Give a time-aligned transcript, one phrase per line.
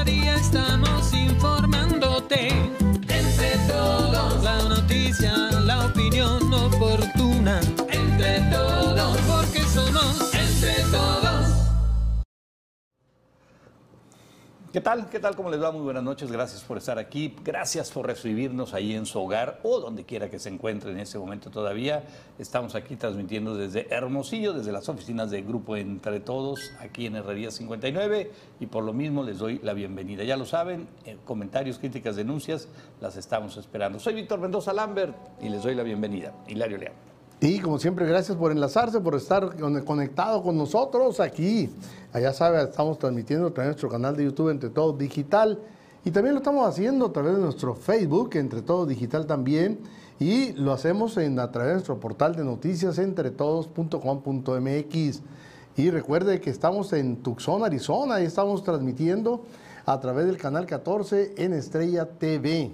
[0.00, 1.59] Cada día estamos informándote.
[14.72, 15.10] ¿Qué tal?
[15.10, 15.34] ¿Qué tal?
[15.34, 15.72] ¿Cómo les va?
[15.72, 16.30] Muy buenas noches.
[16.30, 17.34] Gracias por estar aquí.
[17.42, 21.18] Gracias por recibirnos ahí en su hogar o donde quiera que se encuentre en este
[21.18, 22.04] momento todavía.
[22.38, 27.50] Estamos aquí transmitiendo desde Hermosillo, desde las oficinas de Grupo Entre Todos, aquí en Herrería
[27.50, 28.30] 59.
[28.60, 30.22] Y por lo mismo les doy la bienvenida.
[30.22, 32.68] Ya lo saben, eh, comentarios, críticas, denuncias,
[33.00, 33.98] las estamos esperando.
[33.98, 36.32] Soy Víctor Mendoza Lambert y les doy la bienvenida.
[36.46, 37.19] Hilario León.
[37.42, 41.70] Y como siempre, gracias por enlazarse, por estar con- conectado con nosotros aquí.
[42.12, 45.58] Allá sabe, estamos transmitiendo a través de nuestro canal de YouTube Entre Todos Digital.
[46.04, 49.78] Y también lo estamos haciendo a través de nuestro Facebook, Entre Todos Digital también.
[50.18, 55.22] Y lo hacemos a través de nuestro portal de noticias, entretodos.com.mx.
[55.76, 59.44] Y recuerde que estamos en Tucson, Arizona, y estamos transmitiendo
[59.86, 62.70] a través del canal 14 en Estrella TV.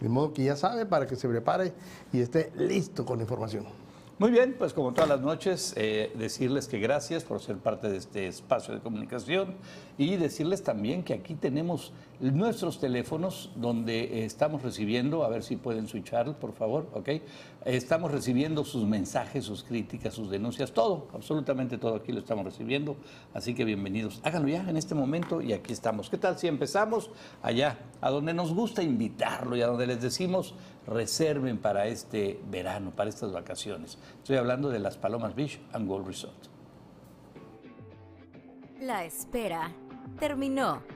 [0.00, 1.74] De modo que ya sabe, para que se prepare
[2.14, 3.75] y esté listo con la información.
[4.18, 7.98] Muy bien, pues como todas las noches, eh, decirles que gracias por ser parte de
[7.98, 9.56] este espacio de comunicación
[9.98, 15.56] y decirles también que aquí tenemos nuestros teléfonos donde eh, estamos recibiendo, a ver si
[15.56, 17.08] pueden switchar, por favor, ¿ok?
[17.64, 22.96] Estamos recibiendo sus mensajes, sus críticas, sus denuncias, todo, absolutamente todo aquí lo estamos recibiendo,
[23.34, 24.20] así que bienvenidos.
[24.22, 26.08] Háganlo ya en este momento y aquí estamos.
[26.08, 27.10] ¿Qué tal si empezamos
[27.42, 30.54] allá, a donde nos gusta invitarlo y a donde les decimos
[30.86, 33.98] reserven para este verano, para estas vacaciones?
[34.18, 36.46] Estoy hablando de las Palomas Beach and Gold Resort.
[38.80, 39.72] La espera
[40.18, 40.95] terminó.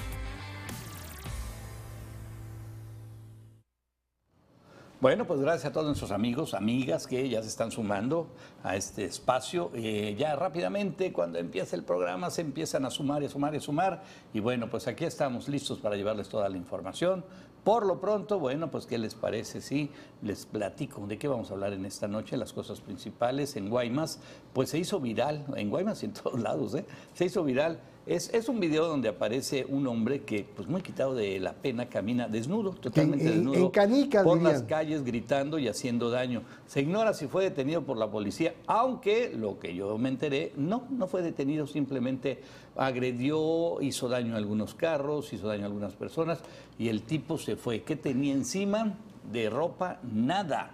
[5.01, 8.27] Bueno, pues gracias a todos nuestros amigos, amigas que ya se están sumando
[8.61, 9.71] a este espacio.
[9.73, 13.57] Eh, ya rápidamente, cuando empieza el programa, se empiezan a sumar y a sumar y
[13.57, 14.03] a sumar.
[14.31, 17.25] Y bueno, pues aquí estamos listos para llevarles toda la información.
[17.63, 19.89] Por lo pronto, bueno, pues ¿qué les parece si
[20.21, 22.37] les platico de qué vamos a hablar en esta noche?
[22.37, 24.19] Las cosas principales en Guaymas,
[24.53, 26.85] pues se hizo viral, en Guaymas y en todos lados, ¿eh?
[27.15, 31.13] Se hizo viral es, es, un video donde aparece un hombre que, pues muy quitado
[31.13, 33.57] de la pena, camina desnudo, totalmente En- en- desnudo.
[33.65, 36.41] en canicas, Por las calles gritando y haciendo daño.
[36.65, 40.87] Se ignora si fue detenido por la policía, aunque lo que yo me enteré, no,
[40.89, 42.41] no fue detenido, simplemente
[42.75, 46.39] agredió, hizo daño a algunos carros, hizo daño a algunas personas
[46.79, 47.83] y el tipo se fue.
[47.83, 48.95] ¿Qué tenía encima?
[49.31, 50.71] De ropa, nada.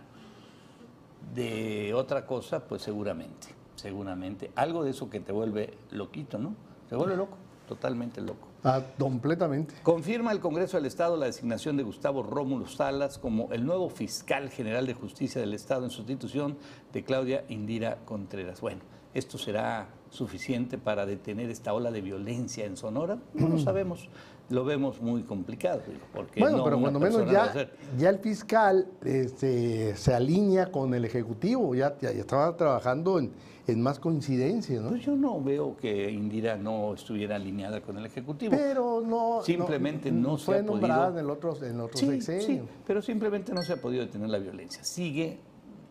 [1.35, 4.49] De otra cosa, pues seguramente, seguramente.
[4.55, 6.55] Algo de eso que te vuelve loquito, ¿no?
[6.89, 7.37] Te vuelve loco,
[7.67, 8.47] totalmente loco.
[8.63, 9.75] Ah, completamente.
[9.83, 14.49] Confirma el Congreso del Estado la designación de Gustavo Rómulo Salas como el nuevo fiscal
[14.49, 16.57] general de justicia del Estado en sustitución
[16.93, 18.61] de Claudia Indira Contreras.
[18.61, 18.81] Bueno,
[19.13, 23.19] ¿esto será suficiente para detener esta ola de violencia en Sonora?
[23.33, 24.09] No lo sabemos.
[24.49, 25.81] Lo vemos muy complicado,
[26.13, 31.03] porque Bueno, no pero cuando menos ya, ya el fiscal este, se alinea con el
[31.03, 33.31] Ejecutivo, ya, ya, ya estaba trabajando en,
[33.67, 34.89] en más coincidencias, ¿no?
[34.89, 38.55] Pues yo no veo que Indira no estuviera alineada con el Ejecutivo.
[38.55, 39.41] Pero no.
[39.43, 42.63] Simplemente no se fue ha nombrada podido- en el otro, en otro Sí, sexenio.
[42.63, 44.81] sí, pero simplemente no se ha podido detener la violencia.
[44.85, 45.39] Sigue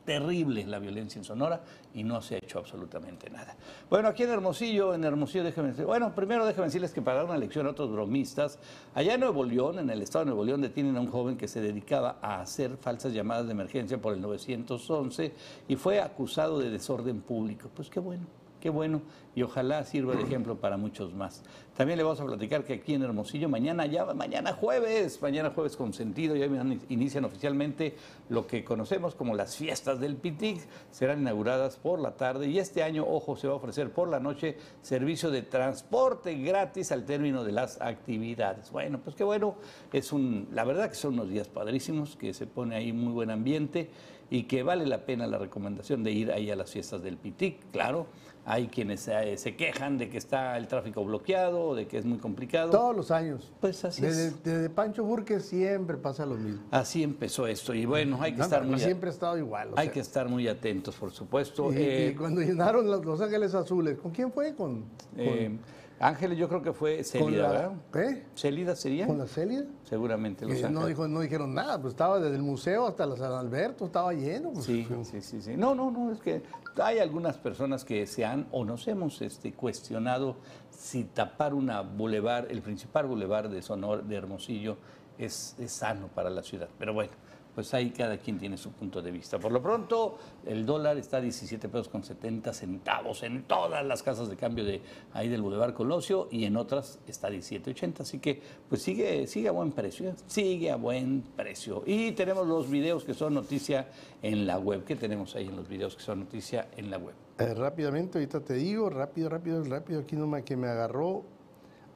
[0.06, 1.61] terrible la violencia en Sonora
[1.93, 3.56] y no se ha hecho absolutamente nada.
[3.91, 7.27] Bueno, aquí en Hermosillo, en Hermosillo, déjenme decir, bueno, primero déjenme decirles que para dar
[7.27, 8.59] una lección a otros bromistas,
[8.94, 11.49] allá en Nuevo León, en el estado de Nuevo León, detienen a un joven que
[11.49, 15.34] se dedicaba a hacer falsas llamadas de emergencia por el 911
[15.69, 17.69] y fue acusado de desorden público.
[17.75, 18.27] Pues qué bueno.
[18.61, 19.03] Qué bueno
[19.34, 21.44] y ojalá sirva de ejemplo para muchos más.
[21.76, 25.76] También le vamos a platicar que aquí en Hermosillo mañana ya mañana jueves, mañana jueves
[25.76, 26.46] con sentido ya
[26.88, 27.94] inician oficialmente
[28.31, 32.82] lo que conocemos como las fiestas del Pitic, serán inauguradas por la tarde y este
[32.82, 37.44] año, ojo, se va a ofrecer por la noche servicio de transporte gratis al término
[37.44, 38.70] de las actividades.
[38.70, 39.56] Bueno, pues qué bueno,
[39.93, 43.31] es un la verdad que son unos días padrísimos, que se pone ahí muy buen
[43.31, 43.90] ambiente
[44.31, 47.70] y que vale la pena la recomendación de ir ahí a las fiestas del Pitic,
[47.70, 48.06] claro.
[48.48, 52.19] Hay quienes eh, se quejan de que está el tráfico bloqueado, de que es muy
[52.19, 52.70] complicado.
[52.70, 53.52] Todos los años.
[53.60, 54.43] Pues así desde, es.
[54.44, 56.62] desde Pancho Burke siempre pasa lo mismo.
[56.70, 59.70] Así empezó esto y bueno, hay que No, estar muy siempre ha estado igual.
[59.75, 59.93] hay sea.
[59.94, 61.72] que estar muy atentos, por supuesto.
[61.72, 64.54] Y, Eh, y cuando llenaron los, Los Ángeles Azules, ¿con quién fue?
[64.54, 65.58] Con, con- eh,
[65.98, 67.72] Ángeles yo creo que fue Con Célida, la-.
[67.93, 68.22] ¿Qué?
[68.37, 69.06] ¿Célida sería?
[69.08, 69.64] ¿Con la Celia?
[69.82, 73.16] Seguramente Los Eh, no, dijo, no dijeron nada, pues estaba desde el museo hasta la
[73.16, 74.52] San Alberto, estaba lleno.
[74.52, 74.66] pues.
[74.66, 75.56] Sí, sí, sí, sí.
[75.56, 76.43] No, no, no, es que
[76.81, 80.37] hay algunas personas que se han o nos hemos este, cuestionado
[80.70, 84.76] si tapar una bulevar, el principal bulevar de Sonor, de Hermosillo,
[85.19, 86.69] es, es sano para la ciudad.
[86.78, 87.12] Pero bueno,
[87.56, 89.38] pues ahí cada quien tiene su punto de vista.
[89.38, 94.03] Por lo pronto, el dólar está a 17 pesos con 70 centavos en todas las
[94.03, 94.82] casas de cambio de
[95.14, 98.00] ahí del Boulevard Colosio y en otras está a 17.80.
[98.00, 100.14] Así que pues sigue, sigue a buen precio, ¿eh?
[100.26, 101.82] sigue a buen precio.
[101.87, 103.88] Y tenemos los videos que son noticia
[104.20, 104.85] en la web.
[104.85, 107.14] ¿Qué tenemos ahí en los videos que son noticia en la web?
[107.38, 111.25] Eh, rápidamente, ahorita te digo, rápido, rápido, rápido, aquí nomás que me agarró.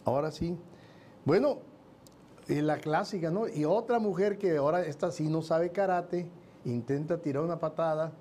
[0.07, 0.57] Ahora sí.
[1.27, 1.59] Bueno,
[2.51, 3.49] y la clásica, ¿no?
[3.49, 6.29] Y otra mujer que ahora esta sí no sabe karate,
[6.65, 8.13] intenta tirar una patada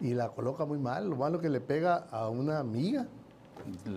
[0.00, 3.06] y la coloca muy mal, lo malo que le pega a una amiga.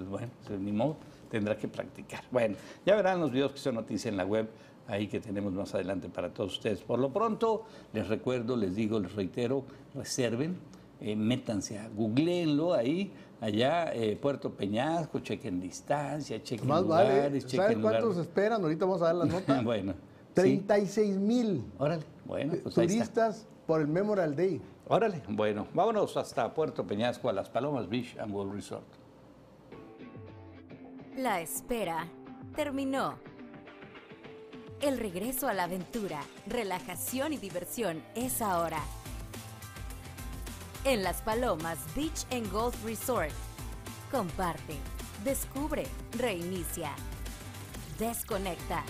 [0.09, 0.97] Bueno, pues, ni modo,
[1.29, 2.23] tendrá que practicar.
[2.31, 2.55] Bueno,
[2.85, 4.47] ya verán los videos que son noticia en la web,
[4.87, 6.81] ahí que tenemos más adelante para todos ustedes.
[6.81, 9.63] Por lo pronto, les recuerdo, les digo, les reitero,
[9.95, 10.57] reserven,
[11.01, 17.41] eh, métanse a, googleenlo ahí, allá, eh, Puerto Peñasco, chequen distancia, chequen Más lugares, vale,
[17.41, 18.01] chequen ¿sabes lugares.
[18.03, 18.61] cuántos esperan?
[18.61, 19.61] Ahorita vamos a dar la nota.
[19.61, 19.99] bueno, sí.
[20.33, 22.95] 36 mil Órale, bueno, pues ahí está.
[23.25, 24.61] turistas por el Memorial Day.
[24.87, 28.85] Órale, bueno, vámonos hasta Puerto Peñasco, a las Palomas Beach and World Resort.
[31.17, 32.07] La espera
[32.55, 33.15] terminó.
[34.81, 38.79] El regreso a la aventura, relajación y diversión es ahora.
[40.85, 43.31] En Las Palomas Beach and Golf Resort.
[44.09, 44.77] Comparte,
[45.25, 45.83] descubre,
[46.17, 46.91] reinicia,
[47.99, 48.83] desconecta.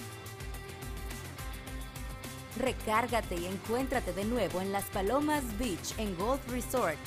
[2.59, 6.97] Recárgate y encuéntrate de nuevo en Las Palomas Beach and Golf Resort.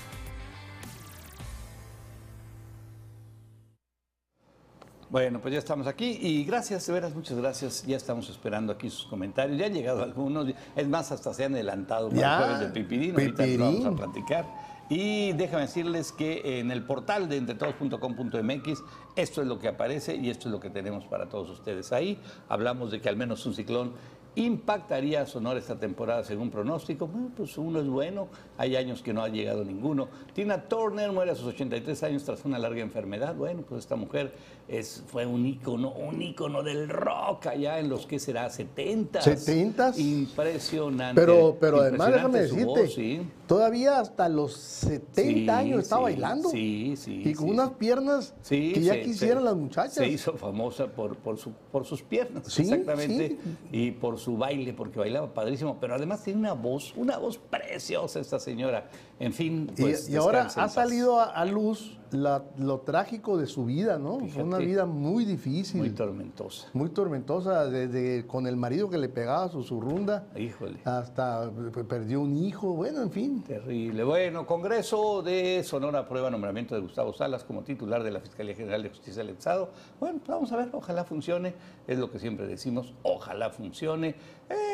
[5.08, 7.85] Bueno, pues ya estamos aquí y gracias, de veras, muchas gracias.
[7.87, 9.58] Ya estamos esperando aquí sus comentarios.
[9.58, 12.73] Ya han llegado algunos, es más, hasta se han adelantado para Ya, el jueves del
[12.73, 13.12] Pipirín.
[13.12, 14.71] Ahorita lo vamos a platicar.
[14.88, 18.82] Y déjame decirles que en el portal de entretodos.com.mx
[19.17, 22.19] esto es lo que aparece y esto es lo que tenemos para todos ustedes ahí.
[22.49, 23.93] Hablamos de que al menos un ciclón
[24.34, 27.06] impactaría a Sonora esta temporada según pronóstico.
[27.06, 30.08] Bueno, pues uno es bueno, hay años que no ha llegado ninguno.
[30.32, 33.35] Tina Turner muere a sus 83 años tras una larga enfermedad.
[33.35, 34.35] Bueno, pues esta mujer
[34.69, 39.20] es, fue un ícono, un ícono del rock allá en los que será 70.
[39.20, 39.99] 70s.
[39.99, 41.20] Impresionante.
[41.20, 43.20] Pero, pero además déjame decirte, voz, sí.
[43.46, 46.48] Todavía hasta los 70 Sí, años está sí, bailando.
[46.50, 49.94] sí, sí, Y con sí, unas piernas que ya se- quisieran se- las muchachas.
[49.94, 53.38] Se hizo famosa por, por, su, por sus piernas, Sí, exactamente, sí.
[53.72, 58.20] y por su baile, porque bailaba padrísimo, pero además tiene una voz, una voz preciosa
[58.20, 58.88] esta señora.
[59.22, 63.46] En fin, Y- pues y, ahora ha salido a, a luz la- lo trágico de
[63.46, 64.19] su vida, ¿no?
[64.28, 66.66] Fue una vida muy difícil, Muy muy, tormentosa.
[66.92, 70.80] tormentosa, desde con el marido que le pegaba su surrunda, Híjole.
[70.84, 73.42] hasta p- perdió un hijo, bueno, en fin.
[73.44, 74.04] Terrible.
[74.04, 78.82] Bueno, Congreso de Sonora aprueba nombramiento de Gustavo Salas como titular de la Fiscalía General
[78.82, 79.70] de Justicia del Estado.
[79.98, 81.54] Bueno, pues vamos a ver, ojalá funcione.
[81.86, 84.16] Es lo que siempre decimos, ojalá funcione.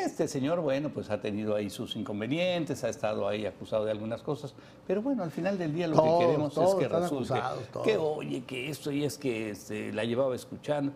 [0.05, 4.23] Este señor, bueno, pues ha tenido ahí sus inconvenientes, ha estado ahí acusado de algunas
[4.23, 4.38] cosas,
[4.87, 7.63] pero bueno, al final del día lo Todos, que queremos es todos que resulte acusados,
[7.73, 7.87] todos.
[7.87, 10.93] que oye, que esto y es que este, la llevaba escuchando.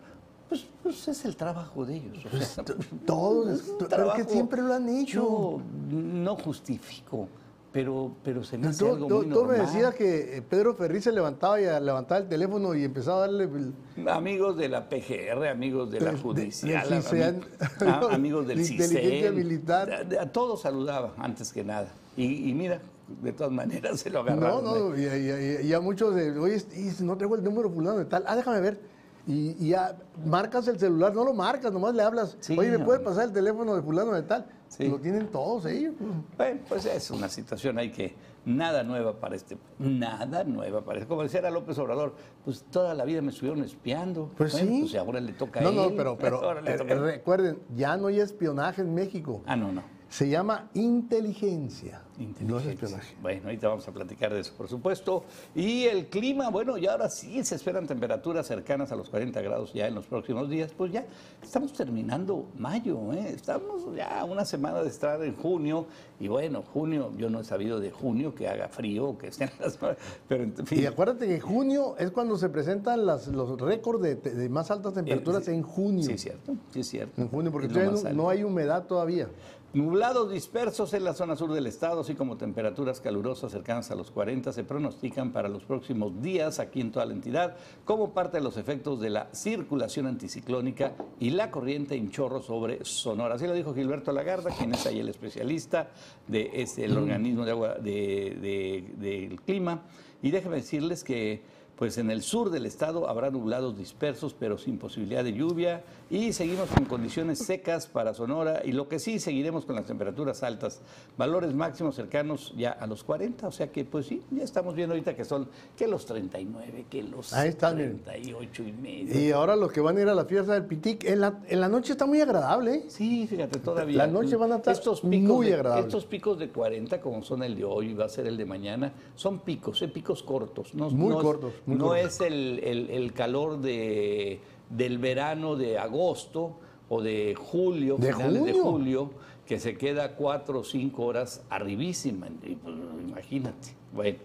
[0.49, 2.25] Pues, pues es el trabajo de ellos.
[2.31, 2.63] o sea,
[3.05, 5.13] Todos, es un pero que siempre lo han hecho.
[5.13, 7.27] Yo no justifico,
[7.71, 10.75] pero, pero se me hace Tú, algo tú- muy tú me decías que eh, Pedro
[10.75, 13.45] Ferri se levantaba y levantaba el teléfono y empezaba a darle...
[13.45, 17.41] el- Amigos de la PGR, amigos de la De- de- judicial, del CISEN.
[17.79, 19.91] ami- a- amigos del De CISEN, militar.
[19.91, 21.87] A, de- a todos saludaba antes que nada.
[22.15, 22.79] Y, y mira,
[23.21, 24.63] de todas maneras se lo No, agarraron.
[24.63, 27.97] no, y, y- y- y a muchos, de, oye, y no traigo el número fulano
[27.97, 28.93] de tal, ah, déjame ver.
[29.25, 32.35] Y, y ya marcas el celular, no lo marcas, nomás le hablas.
[32.41, 32.85] Sí, oye, ¿me no.
[32.85, 34.45] puedes pasar el teléfono de fulano de tal?
[34.67, 34.85] Sí.
[34.89, 35.93] Lo tienen todos ellos.
[36.35, 41.07] Bueno, pues es una situación ahí que nada nueva para este, nada nueva para este.
[41.07, 44.29] Como decía López Obrador, pues toda la vida me estuvieron espiando.
[44.35, 44.79] Pues Bueno, sí.
[44.81, 45.77] Pues ahora le toca No, a él.
[45.77, 46.99] no, pero, pero eh, él.
[47.01, 49.41] recuerden, ya no hay espionaje en México.
[49.45, 49.83] Ah, no, no.
[50.13, 52.03] Se llama inteligencia.
[52.19, 52.71] No es Inteligencia.
[52.73, 53.15] espionaje.
[53.19, 55.23] Bueno, ahorita vamos a platicar de eso, por supuesto.
[55.55, 59.73] Y el clima, bueno, y ahora sí se esperan temperaturas cercanas a los 40 grados
[59.73, 60.71] ya en los próximos días.
[60.77, 61.03] Pues ya
[61.41, 63.29] estamos terminando mayo, ¿eh?
[63.33, 65.87] estamos ya una semana de estar en junio.
[66.19, 69.79] Y bueno, junio, yo no he sabido de junio que haga frío, que estén las.
[70.27, 70.79] Pero en fin.
[70.81, 74.93] Y acuérdate que junio es cuando se presentan las- los récords de, de más altas
[74.93, 76.03] temperaturas Eh, en junio.
[76.03, 77.19] Sí, es cierto, sí, es cierto.
[77.19, 77.67] En junio, porque
[78.13, 79.27] no hay humedad todavía.
[79.73, 84.11] Nublados dispersos en la zona sur del estado, así como temperaturas calurosas cercanas a los
[84.11, 88.43] 40, se pronostican para los próximos días aquí en toda la entidad, como parte de
[88.43, 93.33] los efectos de la circulación anticiclónica y la corriente en chorro sobre Sonora.
[93.33, 95.89] Así lo dijo Gilberto Lagarda, quien es ahí el especialista
[96.27, 99.81] del de este, el organismo de agua de, de, del clima.
[100.21, 101.41] Y déjenme decirles que
[101.75, 105.83] pues en el sur del estado habrá nublados dispersos, pero sin posibilidad de lluvia.
[106.13, 108.61] Y seguimos con condiciones secas para Sonora.
[108.63, 110.79] Y lo que sí, seguiremos con las temperaturas altas,
[111.17, 113.47] valores máximos cercanos ya a los 40.
[113.47, 117.01] O sea que, pues sí, ya estamos viendo ahorita que son que los 39, que
[117.01, 119.19] los Ahí están, 38 y medio.
[119.19, 121.59] Y ahora los que van a ir a la fiesta del Pitic, en la, en
[121.59, 122.75] la noche está muy agradable.
[122.75, 122.83] ¿eh?
[122.89, 123.97] Sí, fíjate, todavía.
[123.97, 125.87] La noche van a estar estos picos muy agradables.
[125.87, 128.45] Estos picos de 40, como son el de hoy y va a ser el de
[128.45, 129.87] mañana, son picos, ¿eh?
[129.87, 130.75] picos cortos.
[130.75, 132.05] No, Muy no es- cortos, muy no cortos.
[132.05, 134.39] es el, el- el calor de,
[134.75, 136.57] del verano de agosto
[136.89, 139.11] o de julio, ¿De finales de julio,
[139.45, 142.27] que se queda cuatro o cinco horas arribísima.
[142.41, 142.75] Pues,
[143.07, 143.69] imagínate.
[143.93, 144.19] Bueno,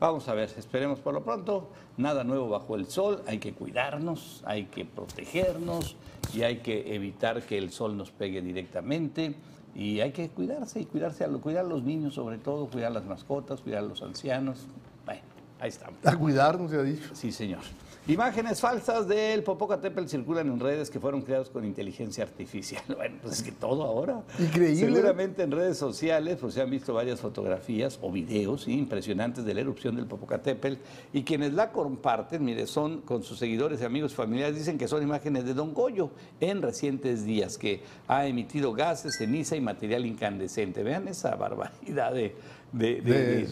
[0.00, 1.68] vamos a ver, esperemos por lo pronto.
[1.96, 3.22] Nada nuevo bajo el sol.
[3.26, 5.96] Hay que cuidarnos, hay que protegernos
[6.34, 9.34] y hay que evitar que el sol nos pegue directamente.
[9.74, 12.92] Y hay que cuidarse y cuidarse a lo- cuidar a los niños sobre todo, cuidar
[12.92, 14.66] las mascotas, cuidar a los ancianos.
[15.06, 15.22] Bueno,
[15.60, 15.98] ahí estamos.
[16.04, 17.10] A cuidarnos, se ha dicho.
[17.14, 17.60] Sí, señor.
[18.08, 22.82] Imágenes falsas del Popocatépetl circulan en redes que fueron creadas con inteligencia artificial.
[23.02, 24.22] Bueno, pues es que todo ahora.
[24.38, 24.76] Increíble.
[24.76, 28.72] Seguramente en redes sociales pues, se han visto varias fotografías o videos ¿sí?
[28.72, 30.78] impresionantes de la erupción del Popocatépetl
[31.12, 35.02] y quienes la comparten, mire, son con sus seguidores y amigos familiares, dicen que son
[35.02, 40.82] imágenes de Don Goyo en recientes días, que ha emitido gases, ceniza y material incandescente.
[40.82, 42.34] Vean esa barbaridad de,
[42.72, 43.46] de,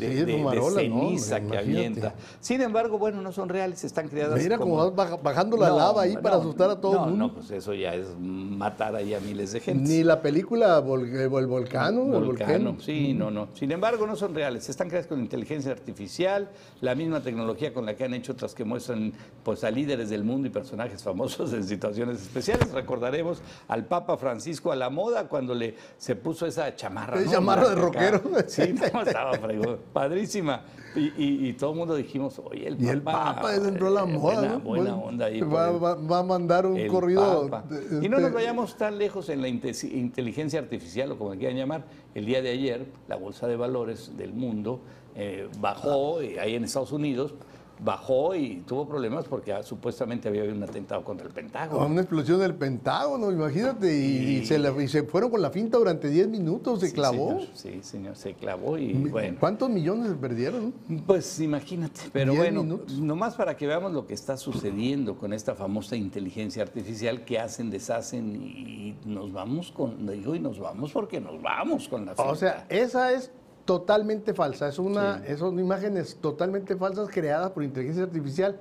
[0.74, 2.14] ceniza que avienta.
[2.40, 4.90] Sin embargo, bueno, no son reales, están creadas Mira como...
[4.92, 7.26] baja- bajando la lava ahí para asustar a todo no, el mundo.
[7.28, 9.88] No, pues eso ya es matar ahí a miles de gente.
[9.88, 13.48] Ni la película Vol- eh, el Volcano, el Volcano, sí, no, no.
[13.54, 14.68] Sin embargo, no son reales.
[14.68, 16.48] Están creadas con inteligencia artificial,
[16.80, 19.12] la misma tecnología con la que han hecho otras que muestran
[19.42, 22.70] pues, a líderes del mundo y personajes famosos en situaciones especiales.
[22.72, 27.18] Recordaremos al Papa Francisco a la moda cuando le se puso esa chamarra.
[27.30, 28.22] Chamarra de rockero.
[28.46, 29.78] Sí, no, estaba fregón.
[29.92, 30.62] Padrísima.
[30.96, 33.36] Y, y- y todo el mundo dijimos, oye, el Y el Papa.
[33.36, 34.34] Papa es entró a la eh, moda.
[34.40, 34.60] Buena, ¿no?
[34.60, 35.38] buena Bueno, onda ahí.
[35.40, 37.48] por Va, el- va- va a mandar un corrido.
[37.48, 37.64] Papa.
[38.02, 41.56] Y no nos este, vayamos tan lejos en la inte- inteligencia artificial, o como quieran
[41.56, 41.84] llamar.
[42.14, 44.80] El día de ayer, la Bolsa de Valores del mundo
[45.14, 47.34] eh, bajó, y ahí en Estados Unidos,
[47.82, 51.86] bajó y tuvo problemas porque ah, supuestamente había habido un atentado contra el Pentágono.
[51.86, 53.96] Una explosión del Pentágono, imagínate.
[53.96, 57.30] Y, se, la- y se fueron con la finta durante 10 minutos, se Sí, clavó.
[57.30, 59.36] señor, sí, señor, se clavó y bueno.
[59.40, 60.72] ¿Cuántos millones se perdieron?
[61.06, 62.98] Pues imagínate, pero bueno, minutos.
[62.98, 67.70] nomás para que veamos lo que está sucediendo con esta famosa inteligencia artificial que hacen,
[67.70, 72.16] deshacen y nos vamos con, digo, y nos vamos porque nos vamos con la O
[72.16, 72.34] finta.
[72.36, 73.30] sea, esa es
[73.70, 74.66] totalmente falsa.
[74.68, 78.56] Es una, Son imágenes totalmente falsas creadas por inteligencia artificial.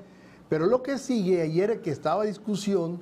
[0.50, 3.00] Pero lo que sigue ayer que estaba discusión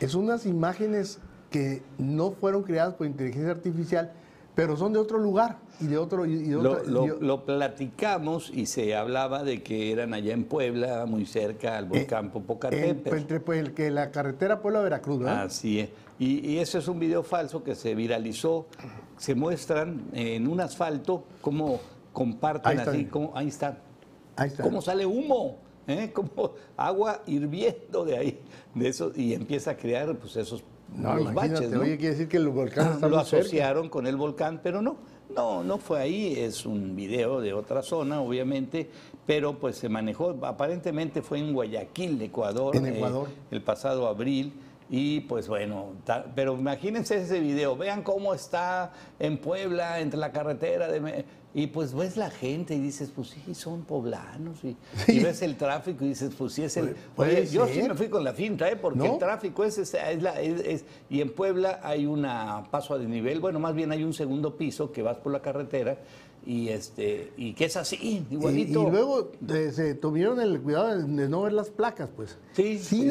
[0.00, 1.18] es unas imágenes
[1.50, 4.10] que no fueron creadas por inteligencia artificial,
[4.54, 6.24] pero son de otro lugar y de otro.
[6.24, 10.32] y- de Lo, otra- lo- y- lo platicamos y se hablaba de que eran allá
[10.32, 13.08] en Puebla, muy cerca al volcán en- Popocatépetl.
[13.18, 15.42] entre pues, el que la carretera Puebla-Veracruz, ¿verdad?
[15.42, 15.90] Así es.
[16.18, 18.66] Y, y ese es un video falso que se viralizó.
[19.18, 21.80] Se muestran en un asfalto cómo
[22.12, 23.78] comparten así, cómo, ahí está,
[24.36, 24.62] Ahí está.
[24.62, 25.56] cómo sale humo,
[25.86, 26.10] ¿eh?
[26.14, 28.40] como agua hirviendo de ahí,
[28.74, 30.62] de eso, y empieza a crear pues esos
[30.96, 31.80] No, los baches, ¿no?
[31.80, 33.38] oye, quiere decir que el volcán está lo cerca.
[33.42, 34.96] asociaron con el volcán, pero no,
[35.34, 38.88] no, no fue ahí, es un video de otra zona, obviamente,
[39.26, 43.28] pero pues se manejó, aparentemente fue en Guayaquil, Ecuador, En eh, Ecuador.
[43.50, 44.52] el pasado abril.
[44.90, 50.32] Y pues bueno, ta- pero imagínense ese video, vean cómo está en Puebla, entre la
[50.32, 51.24] carretera de...
[51.54, 54.58] Y pues ves la gente y dices, pues sí, son poblanos.
[54.62, 54.76] Y,
[55.08, 56.94] y ves el tráfico y dices, pues sí es el...
[57.16, 58.76] Puede Oye, yo sí me fui con la finta, ¿eh?
[58.76, 59.04] porque ¿No?
[59.14, 62.98] el tráfico es, es, es la- es- es- Y en Puebla hay una paso a
[62.98, 65.98] desnivel, bueno, más bien hay un segundo piso que vas por la carretera
[66.46, 68.88] y este y que es así, Y, y igualito.
[68.88, 72.38] luego eh, se tuvieron el cuidado de, no ver las placas, pues.
[72.52, 73.10] Sí, Sin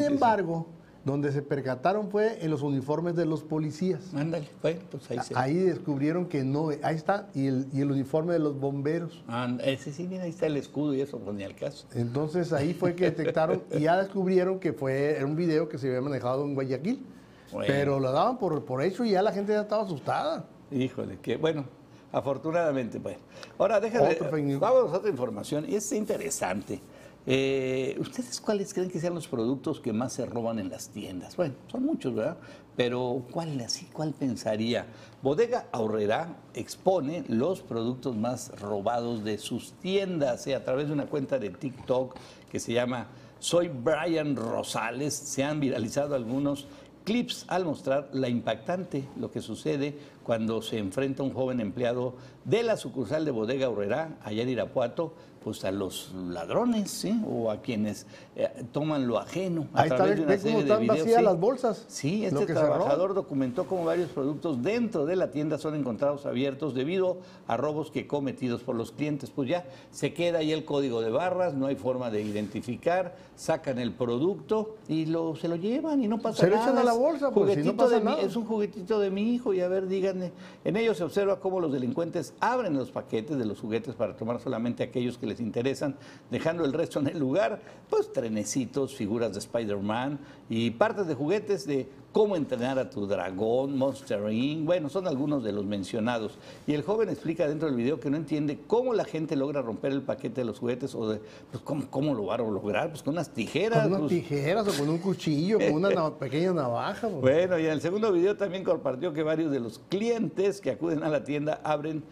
[1.04, 4.14] Donde se percataron fue en los uniformes de los policías.
[4.14, 5.34] Ándale, bueno, pues ahí se...
[5.36, 9.22] Ahí descubrieron que no, ahí está, y el, y el uniforme de los bomberos.
[9.28, 11.86] Ah, ese sí, mira, ahí está el escudo y eso, pues ni al caso.
[11.94, 15.88] Entonces ahí fue que detectaron y ya descubrieron que fue era un video que se
[15.88, 17.06] había manejado en Guayaquil.
[17.50, 17.66] Bueno.
[17.66, 20.44] Pero lo daban por, por hecho y ya la gente ya estaba asustada.
[20.70, 21.64] Híjole, que bueno,
[22.12, 23.16] afortunadamente, pues.
[23.56, 24.16] Ahora déjame,
[24.58, 26.80] vamos a otra información, y es interesante.
[27.26, 31.36] Eh, ¿Ustedes cuáles creen que sean los productos que más se roban en las tiendas?
[31.36, 32.38] Bueno, son muchos, ¿verdad?
[32.76, 33.86] Pero ¿cuál así?
[33.92, 34.86] ¿Cuál pensaría?
[35.22, 41.06] Bodega Aurrera expone los productos más robados de sus tiendas eh, a través de una
[41.06, 42.14] cuenta de TikTok
[42.50, 43.08] que se llama
[43.40, 45.12] Soy Brian Rosales.
[45.12, 46.66] Se han viralizado algunos
[47.08, 52.62] clips al mostrar la impactante lo que sucede cuando se enfrenta un joven empleado de
[52.62, 57.20] la sucursal de Bodega Aurrera, allá en Irapuato, pues a los ladrones, ¿sí?
[57.28, 59.66] O a quienes eh, toman lo ajeno.
[59.72, 61.24] A Ahí está, través ve, de una cómo serie de están videos, vacías sí.
[61.24, 61.84] las bolsas.
[61.88, 66.26] Sí, Lo este se trabajador documentó cómo varios productos dentro de la tienda son encontrados
[66.26, 69.30] abiertos debido a robos que cometidos por los clientes.
[69.30, 73.78] Pues ya se queda ahí el código de barras, no hay forma de identificar, sacan
[73.78, 76.66] el producto y lo, se lo llevan y no pasa Se lo nada.
[76.68, 79.34] echan a la bolsa, pues, si no pasa de mi- es un juguetito de mi
[79.34, 80.32] hijo y a ver, díganme.
[80.64, 84.40] En ellos se observa cómo los delincuentes abren los paquetes de los juguetes para tomar
[84.40, 85.96] solamente aquellos que les interesan,
[86.30, 90.18] dejando el resto en el lugar, pues trenecitos, figuras de Spider-Man
[90.50, 94.64] y partes de juguetes de cómo entrenar a tu dragón, Monster Inc.
[94.64, 96.38] Bueno, son algunos de los mencionados.
[96.66, 99.92] Y el joven explica dentro del video que no entiende cómo la gente logra romper
[99.92, 101.20] el paquete de los juguetes o de,
[101.50, 102.88] pues, ¿cómo, cómo lo va a lograr?
[102.90, 103.82] Pues con unas tijeras.
[103.82, 107.08] Con unas pues, tijeras o con un cuchillo, con una na- pequeña navaja.
[107.08, 107.20] pues.
[107.20, 111.02] bueno, y en el segundo video también compartió que varios de los clientes que acuden
[111.04, 112.02] a la tienda abren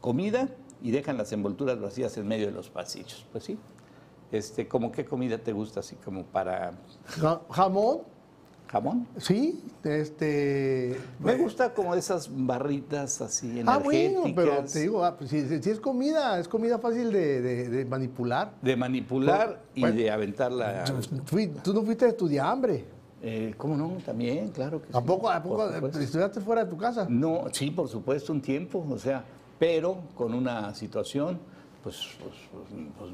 [0.00, 0.48] comida
[0.82, 3.26] y dejan las envolturas vacías en medio de los pasillos.
[3.32, 3.58] Pues sí.
[4.30, 6.72] Este, ¿cómo qué comida te gusta así como para
[7.20, 7.98] Ja- jamón,
[8.66, 9.06] jamón?
[9.18, 10.96] sí, este...
[11.20, 13.84] Me gusta como esas barritas así Ah, energéticas.
[14.22, 17.84] bueno, pero te digo, ah, pues, si, es comida, es comida fácil de, de- de
[17.84, 18.54] manipular.
[18.62, 19.96] de manipular y Bueno.
[19.96, 20.84] de aventarla.
[21.26, 22.86] Fui- tú no fuiste a estudiar hambre.
[23.24, 23.98] Eh, ¿Cómo no?
[24.04, 24.92] También, claro que sí.
[24.96, 25.68] ¿A poco, a poco
[26.00, 27.06] estudiaste fuera de tu casa?
[27.08, 29.24] No, sí, por supuesto, un tiempo, o sea,
[29.62, 31.38] pero con una situación,
[31.84, 32.64] pues, pues, pues,
[32.98, 33.10] pues,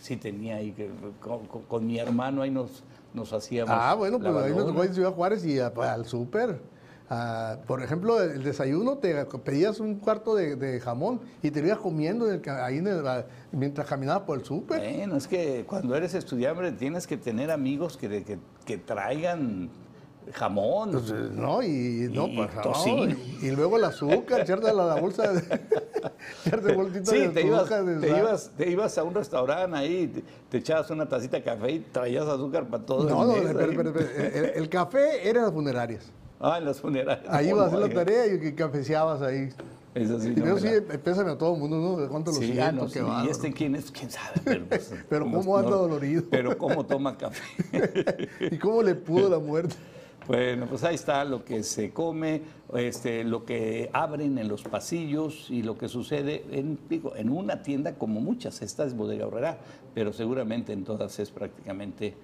[0.00, 2.82] sí tenía ahí que, con, con- con mi hermano ahí nos,
[3.14, 3.72] nos hacíamos.
[3.72, 6.60] Ah, bueno, pues ahí nos tocó a Ciudad Juárez y a- al súper.
[7.08, 11.68] Ah, por ejemplo, el desayuno, te pedías un cuarto de, de jamón y te lo
[11.68, 14.80] ibas comiendo en el ahí en el- ah, mientras caminabas por el súper.
[14.80, 19.70] Bueno, es que cuando eres estudiante tienes que tener amigos que, que, que traigan
[20.32, 20.90] jamón.
[20.92, 23.04] Pues, eh, no, y no, Y pues, no, tocino.
[23.06, 25.40] y, y luego el azúcar, echarte la, la bolsa de,
[26.46, 29.76] echarte bolsita Sí, de te ibas, azúcar, de te, ibas, te ibas a un restaurante
[29.76, 33.42] ahí, te, te echabas una tacita de café y traías azúcar para todo No, el
[33.44, 34.38] no, espera, espera.
[34.38, 36.12] El, el café era en las funerarias.
[36.40, 37.26] Ah, en las funerarias.
[37.32, 39.48] Ahí No, ibas a hacer no, la tarea y que cafeceabas ahí.
[39.94, 40.56] Eso sí, Y no
[41.02, 41.96] pésame a todo el mundo, ¿no?
[41.96, 43.06] De cuánto lo Sí, siento, no, qué sí.
[43.24, 43.90] ¿Y este quién es?
[43.90, 44.42] ¿Quién sabe?
[44.44, 46.24] Pero, pues, Pero no- cómo anda no- dolorido.
[46.30, 47.40] Pero cómo toma café.
[48.50, 49.74] ¿Y cómo le pudo la muerte?
[50.26, 52.42] Bueno, pues ahí está lo que se come,
[52.74, 57.62] este, lo que abren en los pasillos y lo que sucede en, digo, en una
[57.62, 58.62] tienda como muchas.
[58.62, 59.58] Esta es Bodega Horrera,
[59.94, 62.14] pero seguramente en todas es prácticamente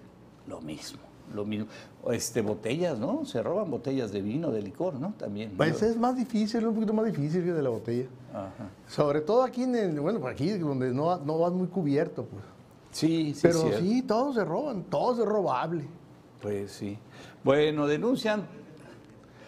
[0.49, 1.01] lo mismo.
[1.33, 1.67] Lo mismo.
[2.11, 3.25] Este, botellas, ¿no?
[3.25, 5.15] Se roban botellas de vino, de licor, ¿no?
[5.17, 5.53] También.
[5.57, 8.07] Pues es más difícil, un poquito más difícil que de la botella.
[8.33, 8.69] Ajá.
[8.89, 12.43] Sobre todo aquí en el, bueno, por aquí donde no, no vas muy cubierto, pues.
[12.91, 15.85] Sí, sí, Pero sí, todos se roban, todo es robable.
[16.43, 16.99] Pues sí.
[17.45, 18.45] Bueno, denuncian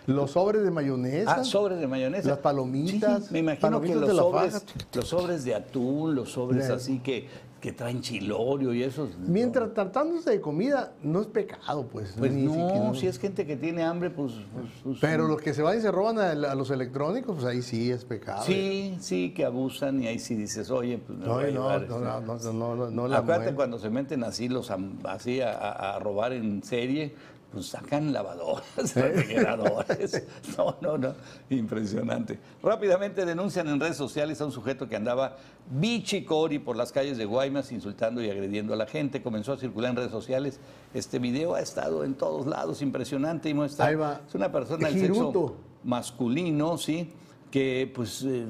[0.07, 1.35] Los sobres de mayonesa.
[1.37, 2.29] Ah, sobres de mayonesa.
[2.29, 6.71] Las palomitas, Sí, me imagino palomitas que los sobres, los sobres de atún, los sobres
[6.71, 7.27] así que,
[7.65, 9.17] que traen chilorio y esos.
[9.17, 12.15] Mientras tratándose de comida, no es pecado, pues.
[12.19, 14.35] Pues no, siquiera- si es gente que tiene hambre, pues.
[14.53, 17.47] pues- pues- Pero los que se van y se roban a, a los electrónicos, pues
[17.47, 18.43] ahí sí es pecado.
[18.45, 21.85] Sí, sí, que abusan y ahí sí dices, oye, pues me No, no, llevar, no,
[21.87, 24.71] este, no, no, no, no, no la Acuérdate cuando se meten así los
[25.05, 25.53] así a-
[25.95, 27.15] a robar en serie,
[27.55, 30.23] pues sacan lavadoras, refrigeradores.
[30.59, 31.15] No, no, no.
[31.51, 32.39] Impresionante.
[32.63, 35.37] Rápidamente denuncian en redes sociales a un sujeto que andaba
[35.71, 39.23] bichicori por las calles de Guaymas insultando y agrediendo a la gente.
[39.23, 40.59] Comenzó a circular en redes sociales.
[40.93, 43.87] Este video ha estado en todos lados, impresionante y muestra.
[43.87, 44.21] Ahí va.
[44.27, 47.13] Es una persona del sexo masculino, ¿sí?
[47.55, 48.45] Que pues eh,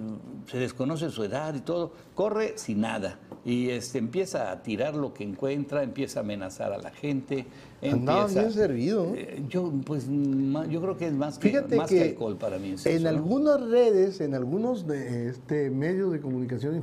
[0.51, 5.13] se desconoce su edad y todo, corre sin nada y este, empieza a tirar lo
[5.13, 7.45] que encuentra, empieza a amenazar a la gente.
[7.83, 9.13] Andaba empieza- bien servido.
[9.15, 12.39] Eh, yo, pues, ma- yo creo que es más que, Fíjate más que, que alcohol
[12.39, 12.71] para mí.
[12.73, 13.09] es en eso, ¿no?
[13.11, 16.81] algunas redes, en algunos de, este, medios de comunicación,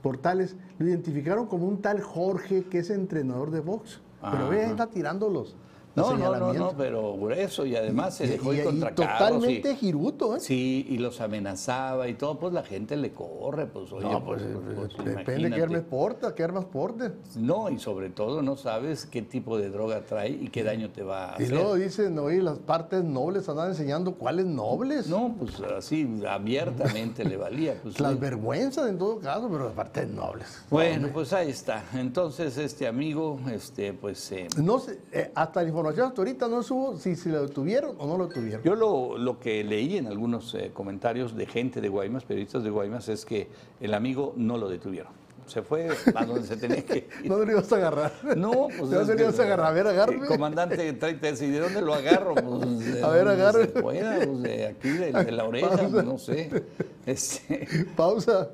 [0.00, 4.00] portales, lo identificaron como un tal Jorge que es entrenador de box.
[4.22, 5.54] Pero ve, está tirándolos.
[5.98, 8.90] No, no, no, no, pero grueso y además se Y- dejó ir y- y contra
[8.90, 10.40] y- totalmente jiruto, ¿eh?
[10.40, 14.42] Sí, y los amenazaba y todo, pues la gente le corre, pues oye, no, pues,
[14.42, 17.12] pues, pues, pues, depende qué armas porta, qué armas porte.
[17.36, 21.02] No, y sobre todo no sabes qué tipo de droga trae y qué daño te
[21.02, 21.50] va a Y hacer.
[21.50, 25.08] luego dicen, oye, las partes nobles andan enseñando cuáles nobles.
[25.08, 27.76] No, pues así abiertamente le valía.
[27.82, 30.46] Pues, Las vergüenzas en todo caso, pero las partes nobles.
[30.70, 31.84] Bueno, pues ahí está.
[31.94, 36.62] Entonces este amigo, este, pues eh, No sé, eh, hasta la información hasta ahorita no
[36.62, 38.62] subo si, si lo detuvieron o no lo detuvieron.
[38.62, 42.70] yo lo, lo que leí en algunos eh, comentarios de gente de Guaymas, periodistas de
[42.70, 43.48] Guaymas, es que
[43.80, 45.12] el amigo no lo detuvieron.
[45.46, 47.30] Se fue a donde se tenía que ir.
[47.30, 48.12] No lo ibas a agarrar.
[48.36, 48.90] No, pues.
[48.90, 49.66] No lo ibas a agarrar.
[49.66, 50.24] A ver, agárrame.
[50.24, 52.34] Eh, Comandante, tráete ¿y de dónde lo agarro?
[52.34, 55.88] Pues, A ver, se pueda, pues, de aquí, de, de la oreja, Pausa.
[55.90, 56.64] pues, no sé.
[57.06, 58.50] Este, Pausa.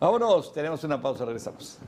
[0.00, 1.78] vámonos, tenemos una pausa, regresamos.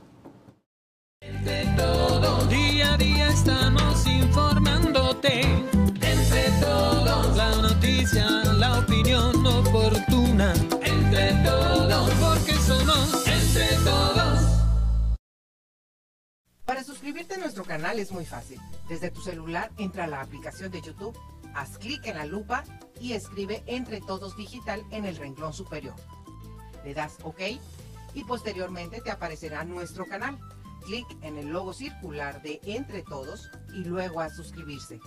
[1.43, 5.41] Día a día estamos informándote.
[5.41, 10.53] Entre todos, la noticia, la opinión oportuna.
[10.83, 14.39] Entre todos, porque somos entre todos.
[16.65, 18.59] Para suscribirte a nuestro canal es muy fácil.
[18.87, 21.17] Desde tu celular entra a la aplicación de YouTube,
[21.55, 22.63] haz clic en la lupa
[22.99, 25.95] y escribe Entre Todos Digital en el renglón superior.
[26.85, 27.41] Le das OK
[28.13, 30.37] y posteriormente te aparecerá nuestro canal.
[30.81, 34.99] Clic en el logo circular de Entre Todos y luego a suscribirse.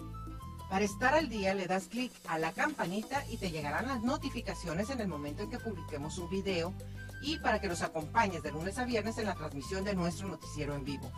[0.71, 4.91] Para estar al día le das clic a la campanita y te llegarán las notificaciones
[4.91, 6.75] en el momento en que publiquemos un video
[7.23, 10.75] y para que nos acompañes de lunes a viernes en la transmisión de nuestro noticiero
[10.75, 11.11] en vivo.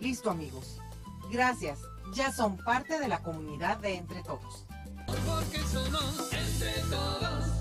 [0.00, 0.80] Listo amigos.
[1.30, 1.78] Gracias.
[2.14, 4.66] Ya son parte de la comunidad de Entre Todos.
[5.06, 7.51] Porque somos entre todos.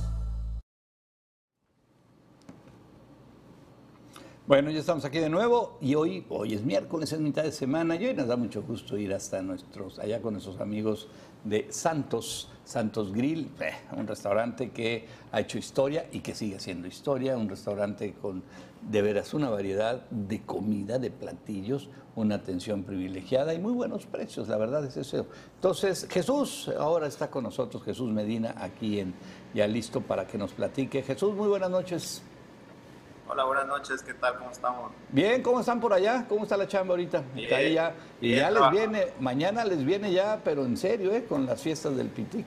[4.47, 7.95] Bueno, ya estamos aquí de nuevo y hoy, hoy es miércoles, es mitad de semana
[7.95, 11.07] y hoy nos da mucho gusto ir hasta nuestros, allá con nuestros amigos
[11.43, 16.87] de Santos, Santos Grill, eh, un restaurante que ha hecho historia y que sigue haciendo
[16.87, 18.41] historia, un restaurante con
[18.81, 24.47] de veras una variedad de comida, de platillos, una atención privilegiada y muy buenos precios,
[24.47, 25.27] la verdad es eso.
[25.53, 29.13] Entonces, Jesús ahora está con nosotros, Jesús Medina, aquí en,
[29.53, 31.03] ya listo para que nos platique.
[31.03, 32.23] Jesús, muy buenas noches.
[33.33, 34.37] Hola, buenas noches, ¿qué tal?
[34.37, 34.91] ¿Cómo estamos?
[35.09, 36.25] Bien, ¿cómo están por allá?
[36.27, 37.23] ¿Cómo está la chamba ahorita?
[37.33, 41.13] Bien, Está ahí ya, y ya les viene, mañana les viene ya, pero en serio,
[41.13, 41.23] ¿eh?
[41.23, 42.45] Con las fiestas del Pitic.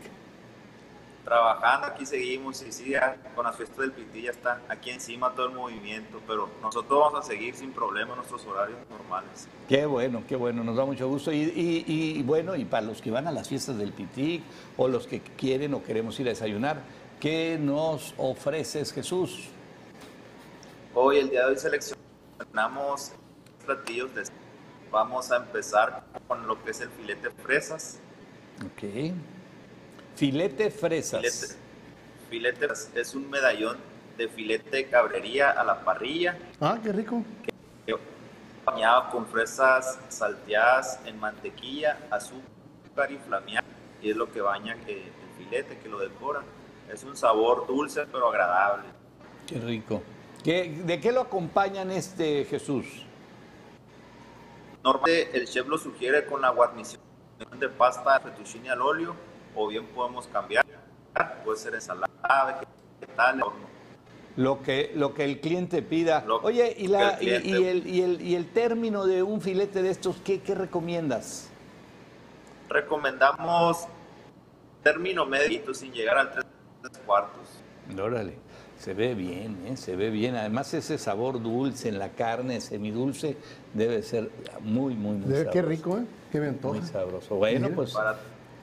[1.24, 5.32] Trabajando, aquí seguimos y sí, ya con las fiestas del Pití ya está aquí encima
[5.34, 9.48] todo el movimiento, pero nosotros vamos a seguir sin problema nuestros horarios normales.
[9.66, 11.32] Qué bueno, qué bueno, nos da mucho gusto.
[11.32, 11.84] Y, y-
[12.18, 14.42] y, bueno, y para los que van a las fiestas del Pitic
[14.76, 16.82] o los que quieren o queremos ir a desayunar,
[17.20, 19.48] ¿qué nos ofreces, Jesús?
[20.96, 23.12] Hoy, el día de hoy, seleccionamos
[23.64, 24.22] platillos de...
[24.92, 27.98] Vamos a empezar con lo que es el filete de fresas.
[28.64, 29.12] Ok.
[30.14, 31.58] Filete fresas.
[32.30, 33.76] Filete, filete es un medallón
[34.16, 37.24] de filete de cabrería a la parrilla, Ah, qué rico.
[38.64, 43.66] bañado con fresas salteadas en mantequilla, azúcar y flameado.
[44.00, 46.42] Y es lo que baña que, el filete, que lo decora.
[46.90, 48.84] Es un sabor dulce pero agradable.
[49.46, 50.02] Qué rico.
[50.44, 52.84] ¿Qué- ¿De qué lo acompañan este Jesús?
[54.84, 57.00] Normalmente el chef lo sugiere con la guarnición
[57.58, 59.16] de pasta de fettuccine al óleo
[59.56, 60.64] o bien podemos cambiar.
[61.44, 62.60] Puede ser ensalada,
[63.00, 63.74] vegetal, horno.
[64.36, 66.22] Lo que, lo que el cliente pida.
[66.26, 69.40] Lo Oye, y, la, el cliente- y el, y, el, y el término de un
[69.40, 71.48] filete de estos, ¿qué, qué recomiendas?
[72.68, 73.86] Recomendamos
[74.82, 76.44] término medio sin llegar al 3
[77.06, 77.48] cuartos.
[77.98, 78.36] Órale,
[78.78, 79.76] se ve bien, ¿eh?
[79.76, 80.34] se ve bien.
[80.36, 83.36] Además, ese sabor dulce en la carne, semidulce,
[83.72, 85.50] debe ser muy, muy, muy sabroso.
[85.52, 86.04] qué rico, ¿eh?
[86.30, 86.78] Qué me antoja.
[86.78, 87.36] Muy sabroso.
[87.36, 87.76] Bueno, Mira.
[87.76, 88.16] pues Para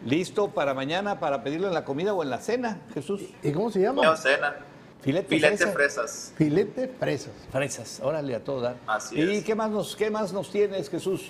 [0.06, 3.22] listo para mañana para pedirlo en la comida o en la cena, Jesús.
[3.44, 4.16] ¿Y cómo se llama?
[4.18, 4.56] cena,
[5.02, 5.72] Filete, filete fresa.
[5.74, 6.34] fresas.
[6.38, 7.34] Filete fresas.
[7.52, 8.76] Fresas, órale a todo dar.
[8.86, 9.44] Así ¿Y es.
[9.44, 11.30] qué más nos qué más nos tienes, Jesús?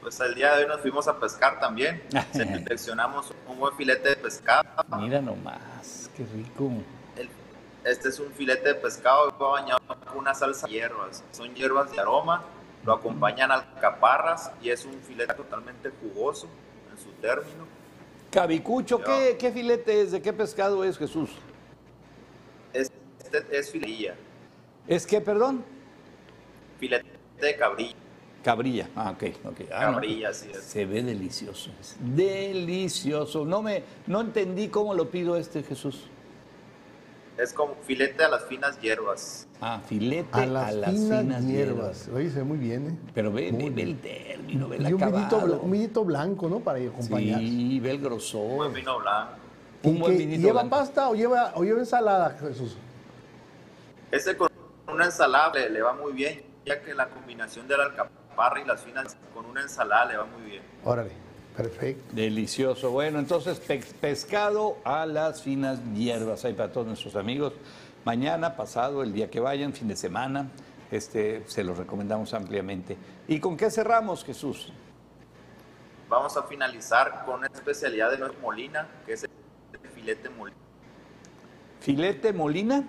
[0.00, 2.02] Pues el día de hoy nos fuimos a pescar también.
[2.32, 4.62] Seleccionamos un buen filete de pescado.
[4.98, 6.70] Mira nomás, qué rico.
[7.84, 11.22] Este es un filete de pescado que va bañado con una salsa de hierbas.
[11.32, 12.42] Son hierbas de aroma,
[12.84, 16.48] lo acompañan alcaparras y es un filete totalmente jugoso
[16.90, 17.66] en su término.
[18.30, 20.12] Cabicucho, ¿qué, qué filete es?
[20.12, 21.30] ¿De qué pescado es, Jesús?
[22.72, 24.14] Este es fililla,
[24.86, 25.64] ¿Es que, perdón?
[26.78, 27.06] filete
[27.40, 27.96] de cabrilla.
[28.42, 28.88] Cabrilla.
[28.94, 29.60] Ah, ok, ok.
[29.72, 30.62] Ah, no, Cabrilla, así es.
[30.62, 31.70] Se ve delicioso.
[31.80, 33.46] es Delicioso.
[33.46, 36.08] No me, no entendí cómo lo pido este Jesús.
[37.36, 39.48] Es como filete a las finas hierbas.
[39.60, 41.46] Ah, filete A las, finas, hierbas.
[41.46, 42.08] hierbas.
[42.14, 42.96] Oye, se ve muy bien, ¿eh?
[43.12, 43.88] Pero ve, Muy ve- ve bien.
[43.88, 44.44] el término.
[44.46, 46.60] vino ve Y un vinito, un blanco, ¿no?
[46.60, 47.40] Para acompañar.
[47.40, 48.56] Sí, ve el grosor.
[48.56, 49.32] Buen vino blanco.
[49.82, 50.76] Un ¿Y buen vinito ¿Lleva blanco.
[50.76, 52.76] pasta o lleva, o lleva ensalada, Jesús?
[54.12, 54.48] Este con
[54.86, 58.64] una ensalada le, le va muy bien, ya que la combinación de la alcaparra y
[58.64, 60.62] las finas con una ensalada le va muy bien.
[60.84, 61.10] Órale,
[61.56, 62.14] perfecto.
[62.14, 62.90] Delicioso.
[62.90, 66.44] Bueno, entonces pe- pescado a las finas hierbas.
[66.44, 67.52] Ahí para todos nuestros amigos.
[68.04, 70.48] Mañana, pasado, el día que vayan, fin de semana,
[70.90, 72.96] este, se los recomendamos ampliamente.
[73.28, 74.72] ¿Y con qué cerramos, Jesús?
[76.08, 79.30] Vamos a finalizar con una especialidad de nuez molina, que es el
[79.94, 80.56] filete molina.
[81.80, 82.84] ¿Filete Molina?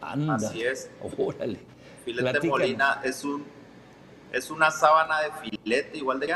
[0.00, 0.34] Anda.
[0.34, 0.90] Así es.
[1.16, 1.58] Órale.
[2.04, 2.58] Filete Platícanos.
[2.58, 3.44] molina es un
[4.32, 6.26] es una sábana de filete igual de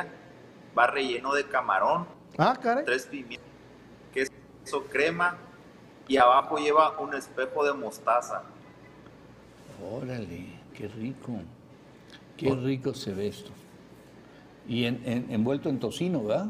[0.76, 2.84] va relleno de camarón, Ah, caray.
[2.84, 3.46] tres pimientos,
[4.12, 5.36] queso crema
[6.06, 8.42] y abajo lleva un espejo de mostaza.
[9.92, 11.32] Órale, qué rico.
[12.36, 13.50] Qué rico se ve esto.
[14.66, 16.46] Y en- en- envuelto en tocino, ¿verdad?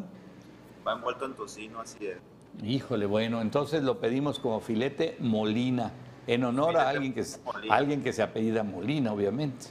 [0.87, 2.18] Va envuelto en tocino, así es.
[2.62, 5.92] Híjole, bueno, entonces lo pedimos como filete Molina,
[6.26, 7.74] en honor a alguien que, es- Molina.
[7.74, 9.66] alguien que se apellida Molina, obviamente.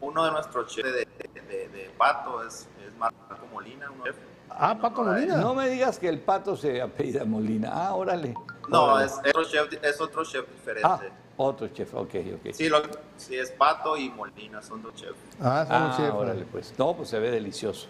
[0.00, 1.59] Uno de nuestros chefs de, de- de
[1.96, 3.16] pato es, es Marco
[3.52, 4.16] Molina, un chef.
[4.48, 5.36] Ah, Paco Molina.
[5.36, 7.70] No me digas que el pato se apellida Molina.
[7.72, 8.34] Ah, órale.
[8.68, 9.06] No, Órale.
[9.06, 10.86] es, es otro chef, es otro chef diferente.
[10.88, 11.00] Ah,
[11.36, 12.52] otro chef, ok, ok.
[12.52, 12.82] Sí, lo-
[13.16, 15.14] sí, es pato y Molina, son dos chefs.
[15.40, 16.12] Ah, son Ah, los chefs.
[16.14, 16.74] órale, pues.
[16.78, 17.86] No, pues se ve delicioso.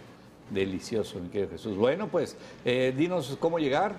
[0.50, 1.76] Delicioso, mi querido Jesús.
[1.76, 3.94] Bueno, pues, eh, dinos cómo llegar.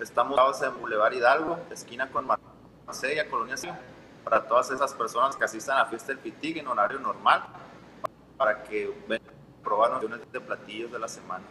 [0.00, 2.26] Estamos en Boulevard Hidalgo, esquina con
[2.86, 3.56] Marsella, Colonia
[4.24, 7.42] para todas esas personas que asistan a la fiesta del Pitig en horario normal,
[8.38, 11.44] para que vengan a probar opciones de platillos de la semana.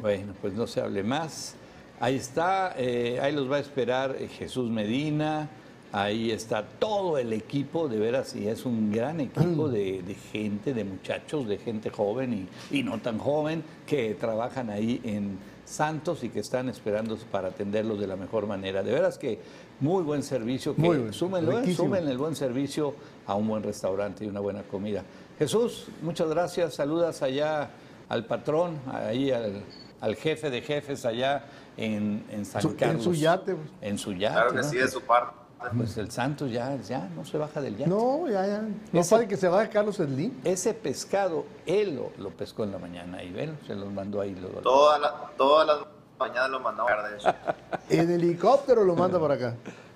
[0.00, 1.56] Bueno, pues no se hable más.
[2.00, 5.48] Ahí está, eh, ahí los va a esperar eh, Jesús Medina,
[5.92, 10.74] ahí está todo el equipo, de veras, y es un gran equipo de, de gente,
[10.74, 16.24] de muchachos, de gente joven y, y no tan joven, que trabajan ahí en Santos
[16.24, 18.82] y que están esperando para atenderlos de la mejor manera.
[18.82, 19.38] De veras que
[19.80, 22.94] muy buen servicio, que Muy bueno, súmenlo, eh, súmenle el buen servicio
[23.26, 25.04] a un buen restaurante y una buena comida.
[25.38, 27.70] Jesús, muchas gracias, saludas allá
[28.08, 29.62] al patrón, ahí al,
[30.00, 31.44] al jefe de jefes allá
[31.76, 33.04] en, en San Su- en Carlos.
[33.04, 33.68] su yate, pues.
[33.80, 34.34] En su yate.
[34.34, 34.62] Claro que ¿no?
[34.64, 35.34] sí, de su parte.
[35.76, 37.88] Pues el Santos ya, ya no se baja del yate.
[37.88, 38.60] No, ya, ya.
[38.92, 40.38] No Ese- sabe que se va a Carlos Slim.
[40.44, 44.34] Ese pescado, él lo, lo pescó en la mañana y ven, se los mandó ahí.
[44.34, 45.78] Lo, Toda la- todas las
[46.18, 47.28] mañanas lo mandamos a de hecho.
[47.88, 49.54] En helicóptero lo manda para acá.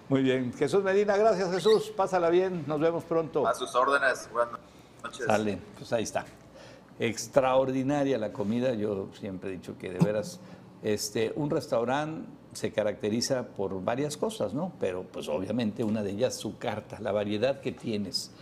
[0.08, 0.52] Muy bien.
[0.54, 1.92] Jesús Medina, gracias Jesús.
[1.94, 2.64] Pásala bien.
[2.66, 3.46] Nos vemos pronto.
[3.46, 4.28] A sus órdenes.
[4.32, 4.54] Buenas
[5.02, 5.26] noches.
[5.26, 6.24] Sale, pues ahí está.
[6.98, 8.74] Extraordinaria la comida.
[8.74, 10.40] Yo siempre he dicho que de veras,
[10.82, 14.72] este, un restaurante se caracteriza por varias cosas, ¿no?
[14.80, 18.32] Pero pues obviamente una de ellas su carta, la variedad que tienes,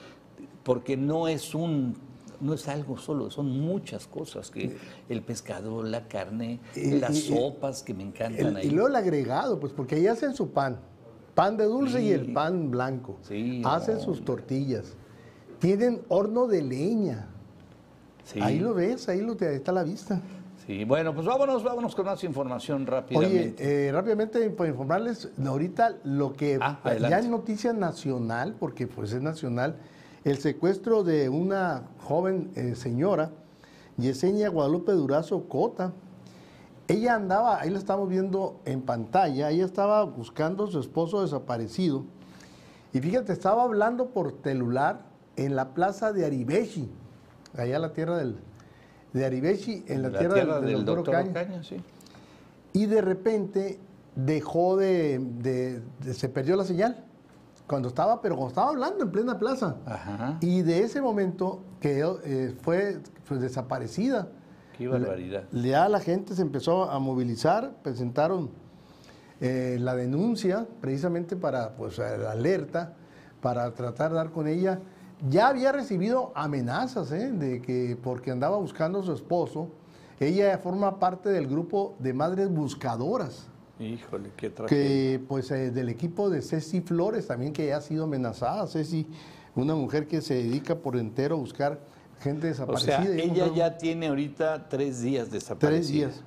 [0.62, 1.96] porque no es un
[2.38, 4.76] no es algo solo, son muchas cosas que
[5.08, 8.66] el pescado, la carne, las sopas que me encantan El- ahí.
[8.66, 10.78] y luego el agregado, pues porque ahí hacen su pan.
[11.34, 13.16] Pan de dulce y el pan blanco.
[13.22, 14.94] Sí, hacen no, sus tortillas.
[15.66, 17.26] Tienen horno de leña.
[18.22, 20.20] Sí, Ahí lo ves, ahí, lo te- ahí está la vista.
[20.64, 20.84] sí.
[20.84, 23.88] Bueno, pues vámonos, vámonos con más información Oye, rápidamente.
[23.88, 29.20] eh, rápidamente para informarles, ahorita lo que Ah, ya es noticia nacional, porque pues es
[29.22, 29.74] nacional,
[30.22, 33.32] el secuestro de una joven eh, señora,
[33.96, 35.92] Yesenia Guadalupe Durazo Cota.
[36.86, 42.04] Ella andaba, ahí la estamos viendo en pantalla, ella estaba buscando a su esposo desaparecido.
[42.92, 46.88] Y fíjate, estaba hablando por celular en la plaza de Aribeshi,
[47.56, 48.36] allá la tierra del,
[49.12, 51.30] de Aribeshi, en la, tierra, del, del doctor Ocaña.
[51.30, 51.76] Ocaña, sí.
[52.72, 53.78] Y de repente
[54.14, 57.02] dejó de, de- de- se perdió la señal.
[57.66, 59.76] Cuando estaba, pero cuando estaba hablando en plena plaza.
[59.86, 60.38] Ajá.
[60.40, 62.98] Y de ese momento quedó, eh, fue
[63.30, 64.28] desaparecida.
[64.78, 65.44] Qué barbaridad.
[65.52, 68.50] Ya la gente se empezó a movilizar, presentaron
[69.40, 72.92] eh, la denuncia precisamente para, pues, la alerta,
[73.40, 74.78] para tratar de dar con ella.
[75.30, 77.30] Ya había recibido amenazas, ¿eh?
[77.32, 79.68] de que porque andaba buscando a su esposo.
[80.20, 83.48] Ella forma parte del grupo de madres buscadoras,
[83.78, 84.82] Híjole, qué tragedia.
[85.18, 88.66] que pues eh, del equipo de Ceci Flores también que ya ha sido amenazada.
[88.66, 89.06] Ceci,
[89.54, 91.80] una mujer que se dedica por entero a buscar
[92.20, 93.02] gente O desaparecida.
[93.02, 96.06] sea, y ella ya tiene ahorita tres días desaparecida.
[96.08, 96.22] días.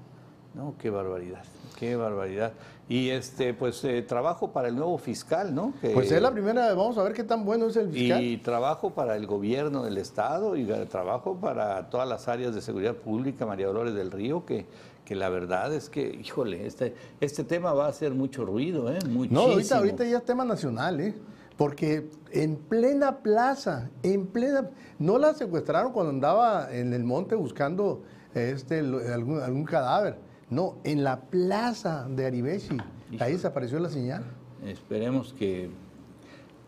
[0.54, 1.44] No, qué barbaridad,
[1.78, 2.54] qué barbaridad.
[2.90, 5.74] Y este, pues eh, trabajo para el nuevo fiscal, ¿no?
[5.80, 8.22] Que- Pues es la primera, vamos a ver qué tan bueno es el fiscal.
[8.24, 12.96] Y trabajo para el gobierno del estado y trabajo para todas las áreas de seguridad
[12.96, 14.66] pública, María Dolores del Río, que,
[15.06, 18.98] que la verdad es que, híjole, este, este tema va a hacer mucho ruido, ¿eh?
[19.06, 19.42] No, Muchísimo.
[19.52, 21.14] ahorita, ahorita ya es tema nacional, ¿eh?
[21.58, 24.68] Porque en plena plaza, en plena...
[24.98, 28.02] No la secuestraron cuando andaba en el monte buscando
[28.34, 30.16] este, algún, algún cadáver.
[30.50, 32.78] No, en la plaza de Aribeshi.
[33.20, 34.24] Ahí desapareció la señal.
[34.66, 35.70] Esperemos que,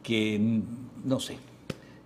[0.04, 0.62] que,
[1.04, 1.38] no sé,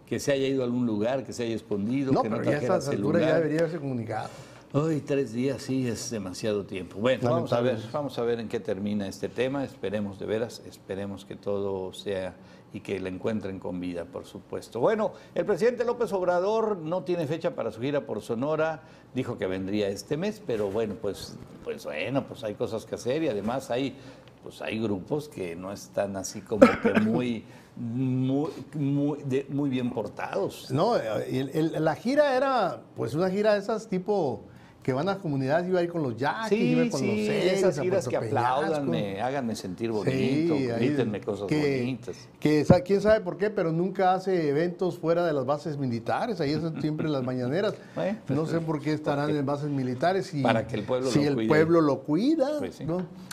[0.07, 2.49] que se haya ido a algún lugar, que se haya escondido, No, que no pero
[2.49, 4.29] ya a trajera estas alturas ya debería haberse comunicado.
[4.73, 6.97] Hoy tres días sí es demasiado tiempo.
[6.99, 9.63] Bueno, vamos a ver, vamos a ver en qué termina este tema.
[9.63, 12.35] Esperemos de veras, esperemos que todo sea
[12.75, 14.81] y que la encuentren con vida, por supuesto.
[14.81, 18.81] Bueno, el presidente López Obrador no tiene fecha para su gira por Sonora.
[19.13, 23.23] Dijo que vendría este mes, pero bueno, pues, pues bueno, pues hay cosas que hacer
[23.23, 23.95] y además hay,
[24.43, 27.45] pues hay grupos que no están así como que muy,
[27.77, 30.69] muy, muy, de- muy bien portados.
[30.69, 34.41] No, el- el- la gira era pues una gira de esas tipo
[34.85, 36.89] que van a las comunidades, iba a ir con los yaquis, iba a ir Sí,
[36.91, 42.29] con sí, los ceres, esas giras que aplaudanme, háganme sentir bonito, Sí, cosas que, bonitas.
[42.39, 46.39] Que quién sabe por qué, pero nunca hace eventos fuera de las bases militares.
[46.39, 47.73] Ahí hacen siempre las mañaneras.
[47.95, 50.27] Bueno, pues, no sé por qué estarán en bases militares.
[50.27, 51.47] Si, Para que el pueblo si lo el cuide.
[51.47, 52.59] pueblo lo cuida.
[52.59, 52.79] Pues.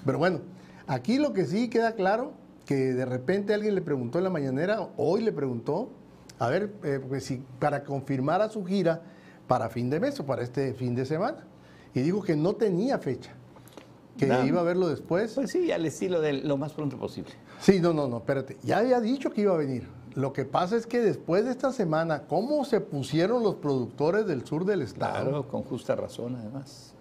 [0.06, 0.40] Pero bueno,
[0.86, 2.32] aquí lo que sí queda claro,
[2.64, 5.90] que de repente alguien le preguntó en la mañanera, hoy le preguntó,
[6.38, 9.02] a ver, eh, pues si para confirmar a su gira
[9.52, 11.44] para fin de mes o para este fin de semana.
[11.94, 13.32] Y dijo que no tenía fecha,
[14.16, 14.46] que No.
[14.46, 15.34] iba a verlo después.
[15.34, 17.32] Pues sí, al estilo de lo más pronto posible.
[17.60, 18.56] Sí, no, no, no, espérate.
[18.62, 19.86] Ya había dicho que iba a venir.
[20.14, 24.42] Lo que pasa es que después de esta semana, ¿cómo se pusieron los productores del
[24.46, 25.20] sur del estado?
[25.22, 26.94] Claro, con justa razón además.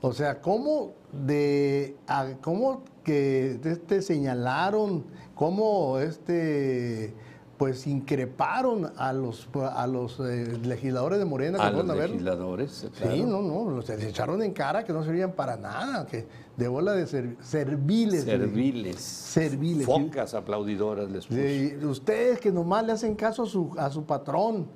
[0.00, 5.02] O sea, ¿cómo de a- cómo que este señalaron,
[5.34, 7.14] cómo este
[7.56, 12.86] pues increparon a los a los eh, legisladores de Morena que A los a legisladores,
[12.98, 13.16] claro.
[13.16, 16.68] Sí, no, no, los les echaron en cara que no servían para nada, que de
[16.68, 18.26] bola de ser- serviles.
[18.26, 19.00] le- Serviles.
[19.00, 19.86] Serviles.
[19.86, 21.40] Focas aplaudidoras les puso.
[21.40, 24.66] de ustedes que nomás le hacen caso a su, a su patrón.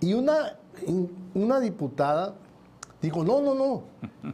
[0.00, 0.56] Y una,
[1.34, 2.34] una diputada
[3.02, 3.82] dijo, no, no, no,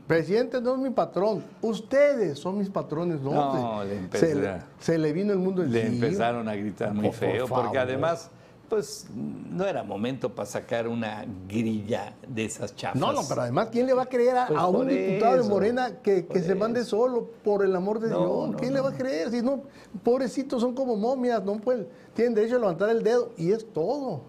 [0.07, 3.21] presidente no es mi patrón, ustedes son mis patrones.
[3.21, 6.07] No, No, se, le se le, se le vino el mundo Le encima.
[6.07, 8.31] empezaron a gritar muy Por feo, porque además,
[8.69, 13.01] pues no era momento para sacar una grilla de esas chafas.
[13.01, 15.43] No, no, pero además, ¿quién le va a creer a, Pues a un diputado eso,
[15.45, 18.51] de Morena que, que se mande solo, por el amor de No, Dios?
[18.51, 19.31] no, ¿Quién le va a creer?
[19.31, 19.63] Si no,
[20.03, 24.21] pobrecitos son como momias, no pueden, tienen derecho a levantar el dedo y es todo.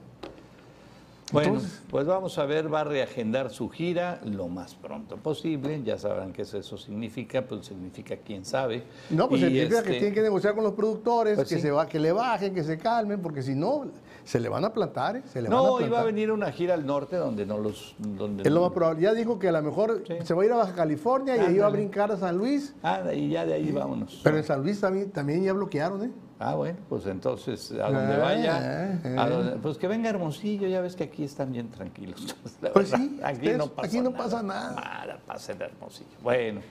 [1.31, 5.81] Bueno, Entonces- pues vamos a ver, va a reagendar su gira lo más pronto posible.
[5.83, 8.83] Ya sabrán qué eso, significa, pues significa quién sabe.
[9.11, 11.61] No, pues Y, significa que este, tienen que negociar con los productores, Pues que, sí.
[11.61, 13.85] se va, que le bajen, que se calmen, porque si no,
[14.23, 15.23] se le van a plantar, ¿eh?
[15.31, 15.87] Se le van a No, plantar.
[15.87, 17.95] iba a venir una gira al norte donde no los...
[17.99, 19.01] Donde Es lo más probable.
[19.01, 20.15] Ya dijo que a lo mejor Sí.
[20.23, 22.73] se va a ir a Baja California y ahí va a brincar a San Luis.
[22.81, 24.19] Ah, y ya de ahí vámonos.
[24.23, 26.11] Pero en San Luis también, también ya bloquearon, ¿eh?
[26.41, 29.15] Ah, bueno, pues entonces a donde Eh, vaya, eh.
[29.17, 32.33] a donde- pues que venga Hermosillo, ya ves que aquí están bien tranquilos.
[32.61, 33.05] la Pues verdad.
[33.05, 34.23] sí, aquí no pasa aquí no nada.
[34.23, 34.71] pasa nada.
[34.75, 36.09] Nada pasa en Hermosillo.
[36.23, 36.61] Bueno,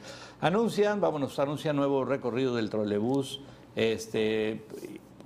[0.40, 3.42] anuncian, vámonos, anuncian nuevo recorrido del trolebús.
[3.76, 4.64] Este,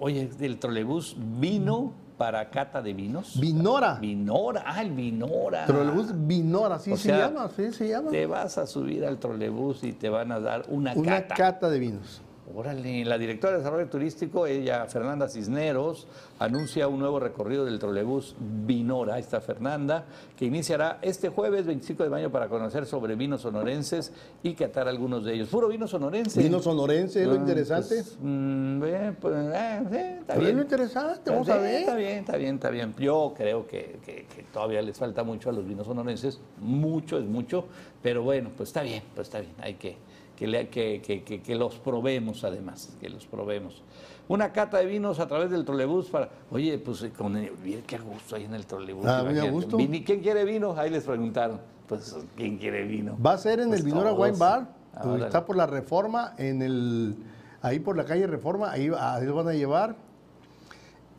[0.01, 3.39] oye, del trolebús vino para cata de vinos.
[3.41, 3.95] Vinora.
[4.01, 5.67] Vinora, ah, el Vinora.
[5.67, 8.11] Trolebús Vinora, así O se sea, llama, sí se llama.
[8.11, 11.35] Te vas a subir al trolebús y te van a dar una, Una cata.
[11.37, 12.21] cata de vinos.
[12.55, 16.09] Órale, la directora de Desarrollo Turístico, ella, Fernanda Cisneros,
[16.41, 18.35] anuncia un nuevo recorrido del trolebús
[18.67, 20.05] Vinora, ahí está Fernanda,
[20.37, 25.25] que iniciará este jueves 25 de mayo para conocer sobre vinos sonorenses y catar algunos
[25.25, 25.49] de ellos.
[25.51, 26.43] Puro vino sonorense.
[26.43, 27.89] Vino sonorense, es lo Ah, interesante.
[27.89, 30.57] pues, mm, bien, pues, eh, sí, está bien.
[30.57, 31.75] lo interesante, vamos a ver.
[31.83, 32.95] Está bien, está bien, está bien.
[32.99, 37.25] Yo creo que, que- que todavía les falta mucho a los vinos sonorenses, mucho es
[37.25, 37.67] mucho,
[38.03, 39.97] pero bueno, pues está bien, pues está bien, hay que,
[40.43, 43.81] que, le- que, que- que- que los probemos además, que los probemos.
[44.27, 47.97] Una cata de vinos a través del trolebús para, oye, pues eh, con mira qué
[47.99, 49.07] gusto hay en el trolebús.
[49.07, 49.77] Ah, muy a gusto.
[49.77, 50.75] ¿Quién quiere vino?
[50.77, 51.61] Ahí les preguntaron.
[51.87, 53.17] Pues, ¿quién quiere vino?
[53.25, 54.13] Va a ser en Pues el Vinora.
[54.15, 57.17] Wine Bar, Ah, donde está por la Reforma, en el
[57.61, 59.95] ahí por la calle Reforma, ahí, ahí lo van a llevar.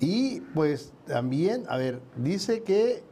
[0.01, 3.03] Y pues también, a ver, dice que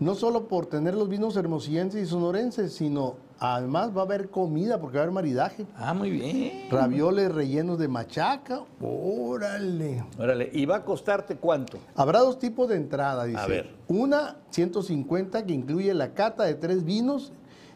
[0.00, 4.80] no solo por tener los vinos hermosillenses y sonorenses, sino además va a haber comida,
[4.80, 5.66] porque va a haber maridaje.
[5.76, 6.68] Ah, muy bien.
[6.70, 10.04] Ravioles rellenos de machaca, órale.
[10.18, 11.78] Órale, ¿y va a costarte cuánto?
[11.94, 13.40] Habrá dos tipos de entrada, dice.
[13.40, 13.74] A ver.
[13.88, 17.32] Una 150 que incluye la cata de tres vinos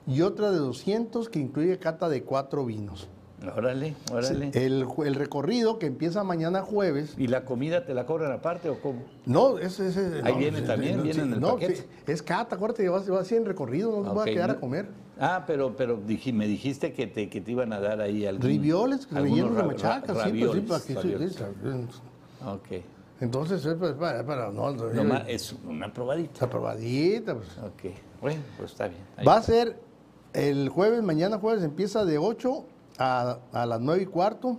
[0.06, 3.08] y otra de 200 que incluye cata de cuatro vinos.
[3.56, 4.50] Órale, órale.
[4.52, 7.14] El, recorrido que empieza mañana jueves.
[7.16, 9.02] ¿Y la comida te la cobran aparte o cómo?
[9.24, 9.96] No, ese es.
[9.96, 11.76] Ahí no, viene también, no, viene en el no, paquete.
[11.76, 14.50] sí, es cata, acuérdate vas, vas así en recorrido, no te vas Ok, a quedar
[14.50, 14.88] a comer.
[15.20, 16.00] Ah, pero, pero
[16.32, 20.14] me dijiste que te, que te iban a dar ahí algún, Rivioles rellenos de machaca,
[20.14, 21.32] ra- sí, pues sí, ravioles, para que- ravioles.
[21.36, 22.42] sí.
[22.46, 22.84] Ok.
[23.20, 26.32] Entonces, es para, para- para- no, no, Nomás es una probadita.
[26.32, 27.34] está probadita.
[27.34, 27.48] pues.
[27.58, 29.02] Ok, bueno, pues está bien.
[29.18, 29.78] Ahí Va a ser
[30.32, 32.64] el jueves, mañana jueves empieza de 8
[32.98, 34.58] a, a las 9 y cuarto.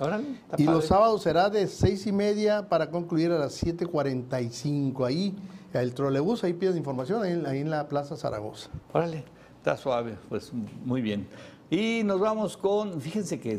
[0.00, 0.64] Órale, Y padre.
[0.64, 5.04] los sábados será de 6 y media para concluir a las 7.45.
[5.06, 5.36] Ahí,
[5.74, 8.70] el trolebús, ahí pides información, ahí, ahí en la Plaza Zaragoza.
[8.92, 9.24] Órale,
[9.62, 10.52] está suave, pues
[10.84, 11.28] muy bien.
[11.70, 13.54] Y nos vamos con, fíjense que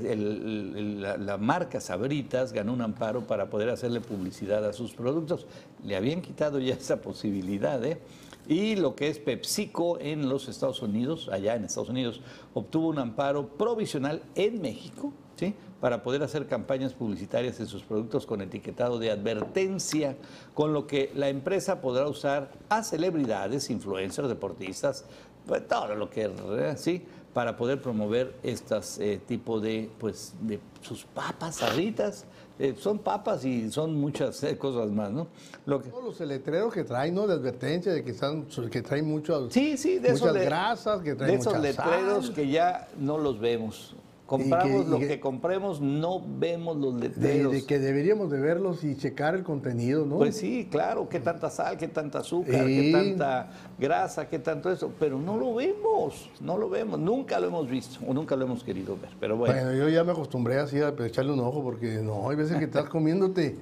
[1.00, 5.48] la, la marca Sabritas ganó un amparo para poder hacerle publicidad a sus productos.
[5.82, 8.02] Le habían quitado ya esa posibilidad, ¿eh?
[8.48, 12.20] Y lo que es PepsiCo en los Estados Unidos, allá en Estados Unidos,
[12.54, 15.56] obtuvo un amparo provisional en México, ¿sí?
[15.80, 20.18] Para poder hacer campañas publicitarias de sus productos con etiquetado de advertencia,
[20.54, 25.06] con lo que la empresa podrá usar a celebridades, influencers, deportistas,
[25.46, 26.32] pues, todo lo que
[26.78, 32.26] sí para poder promover estas eh, tipo de pues de sus papas sabritas
[32.60, 35.26] Eh, son papas y son muchas eh, cosas más no
[35.66, 37.26] lo que Todos los letreros que traen, ¿no?
[37.26, 41.10] De advertencia de que, están, que traen muchos, sí sí de muchas esos grasas, que
[41.10, 42.36] de traen esos letreros sal.
[42.36, 43.96] que ya no los vemos
[44.38, 48.84] compramos lo que- que compremos no vemos los de, letreros de que deberíamos de verlos
[48.84, 50.18] y checar el contenido, ¿no?
[50.18, 52.76] Pues sí, claro, qué tanta sal, qué tanta azúcar, Sí.
[52.76, 57.48] qué tanta grasa, qué tanto eso, pero no lo vemos, no lo vemos, nunca lo
[57.48, 59.54] hemos visto o nunca lo hemos querido ver, pero bueno.
[59.54, 62.66] Bueno, yo ya me acostumbré así a echarle un ojo porque no, hay veces que
[62.66, 63.56] estás comiéndote.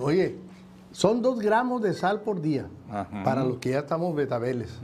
[0.00, 0.36] Oye,
[0.92, 3.22] son dos gramos de sal por día Ajá.
[3.24, 4.78] para los que ya estamos betabeles.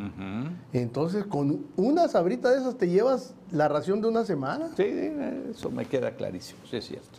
[0.72, 4.70] Entonces, con una sabrita de esas te llevas la ración de una semana.
[4.76, 4.84] Sí,
[5.50, 7.18] eso me queda clarísimo, sí es cierto.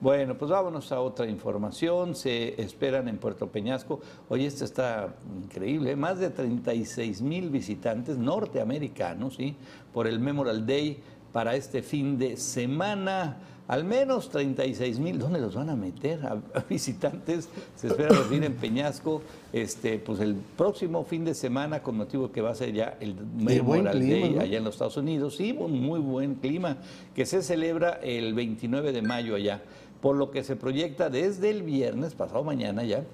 [0.00, 2.14] Bueno, pues vámonos a otra información.
[2.14, 3.98] Se esperan en Puerto Peñasco.
[4.28, 5.90] Oye, esto está increíble.
[5.92, 5.96] ¿eh?
[5.96, 9.56] Más de 36 mil visitantes norteamericanos, ¿sí?
[9.92, 13.38] Por el Memorial Day para este fin de semana.
[13.68, 15.18] Al menos 36 mil.
[15.18, 16.24] ¿Dónde los van a meter?
[16.24, 17.48] A, a visitantes.
[17.76, 22.40] Se espera recibir en Peñasco este, pues el próximo fin de semana con motivo que
[22.40, 24.40] va a ser ya el Memorial Day ¿no?
[24.40, 25.36] allá en los Estados Unidos.
[25.36, 26.78] Sí, un muy buen clima
[27.14, 29.60] que se celebra el 29 de mayo allá,
[30.00, 33.04] por lo que se proyecta desde el viernes, pasado mañana ya,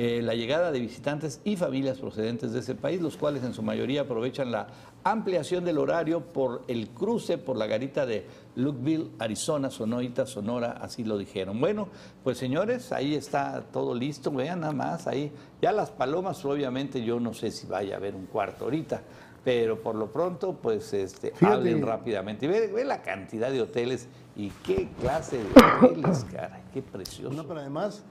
[0.00, 3.64] eh, la llegada de visitantes y familias procedentes de ese país, los cuales en su
[3.64, 4.68] mayoría aprovechan la
[5.02, 8.24] ampliación del horario por el cruce por la garita de
[8.54, 11.58] Lukeville, Arizona, Sonoita, Sonora, así lo dijeron.
[11.58, 11.88] Bueno,
[12.22, 17.18] pues señores, ahí está todo listo, vean nada más, ahí ya las palomas, obviamente yo
[17.18, 19.02] no sé si vaya a haber un cuarto ahorita,
[19.42, 21.54] pero por lo pronto, pues este, Fíjate.
[21.54, 22.46] hablen rápidamente.
[22.46, 25.44] Ve, ve la cantidad de hoteles y qué clase de
[25.88, 27.34] hoteles, caray, qué precioso.
[27.34, 28.04] No, pero además,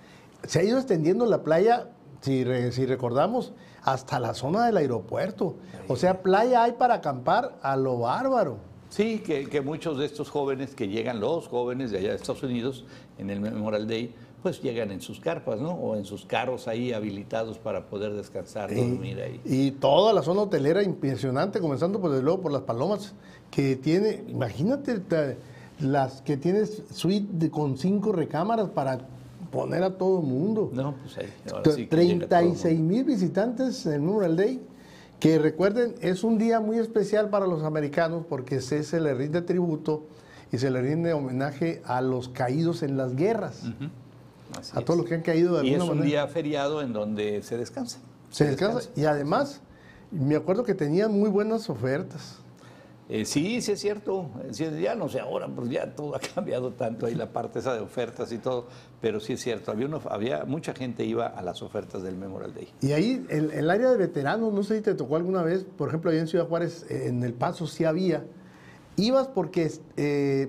[0.46, 1.90] se ha ido extendiendo la playa,
[2.22, 5.56] si, re- si recordamos, hasta la zona del aeropuerto.
[5.88, 8.58] O sea, playa hay para acampar a lo bárbaro.
[8.90, 12.44] Sí, que, que muchos de estos jóvenes que llegan, los jóvenes de allá de Estados
[12.44, 12.86] Unidos,
[13.18, 15.72] en el Memorial Day, pues llegan en sus carpas, ¿no?
[15.72, 19.42] O en sus carros ahí habilitados para poder descansar, dormir ahí.
[19.44, 23.14] Y toda la zona hotelera impresionante, comenzando pues, desde luego por las palomas,
[23.52, 25.02] que tiene, imagínate,
[25.80, 29.00] las que tienes suite de- con cinco recámaras para
[29.52, 30.70] poner a todo el mundo.
[30.74, 31.34] No, pues ahí.
[31.52, 32.60] ahora sí que llega todo el mundo.
[32.60, 34.62] 36 mil visitantes en el Memorial Day,
[35.20, 39.42] que recuerden, es un día muy especial para los americanos porque se, se le rinde
[39.42, 40.06] tributo
[40.52, 43.64] y se le rinde homenaje a los caídos en las guerras,
[44.58, 44.86] Así a es.
[44.86, 46.22] todos los que han caído de Y es alguna un manera.
[46.24, 48.00] día feriado en donde se descansa.
[48.30, 48.90] se descansa.
[48.96, 49.60] Y además,
[50.12, 52.40] me acuerdo que tenían muy buenas ofertas.
[53.10, 54.30] Eh, sí, sí es cierto.
[54.44, 57.74] Eh, ya no sé ahora, pues ya todo ha cambiado tanto ahí la parte esa
[57.74, 58.68] de ofertas y todo,
[59.02, 59.74] pero sí es cierto.
[60.10, 62.70] Había, mucha gente iba a las ofertas del Memorial Day.
[62.82, 65.88] Y ahí, el, el área de veteranos, no sé si te tocó alguna vez, por
[65.90, 68.26] ejemplo, allá en Ciudad Juárez, eh, en El Paso sí había.
[68.98, 69.70] Ibas porque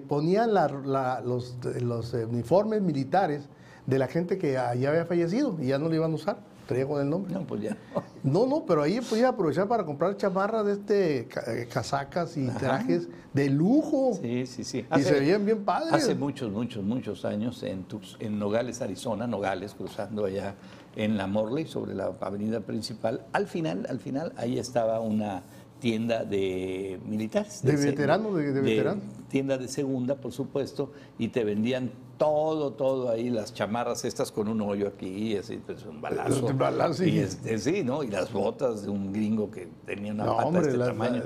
[0.08, 3.46] ponían los, los uniformes militares
[3.84, 6.38] de la gente que ya había fallecido y ya no lo iban a usar.
[6.68, 7.32] Traía con el nombre.
[7.32, 7.78] No, pues ya.
[8.22, 13.08] No, no, pero ahí podías aprovechar para comprar chamarras de este, eh, casacas y trajes
[13.32, 14.18] de lujo.
[14.20, 14.84] Sí, sí, sí.
[14.94, 15.94] Y se veían bien padres.
[15.94, 20.56] Hace muchos, muchos, muchos años en, Tux- en Nogales, Arizona, Nogales, cruzando allá
[20.94, 25.44] en la Morley, sobre la avenida principal, al final, al final, ahí estaba una
[25.80, 27.62] tienda de militares.
[27.62, 29.04] De veteranos, de- de veteranos.
[29.30, 34.48] Tienda de segunda, por supuesto, y te vendían todo, todo ahí, las chamarras estas con
[34.48, 36.44] un hoyo aquí, así, pues un balazo.
[36.46, 38.02] Un balazo, y este, sí, ¿no?
[38.02, 40.88] Y las botas de un gringo que tenía una No, pata hombre, de este las-
[40.88, 41.22] tamaño.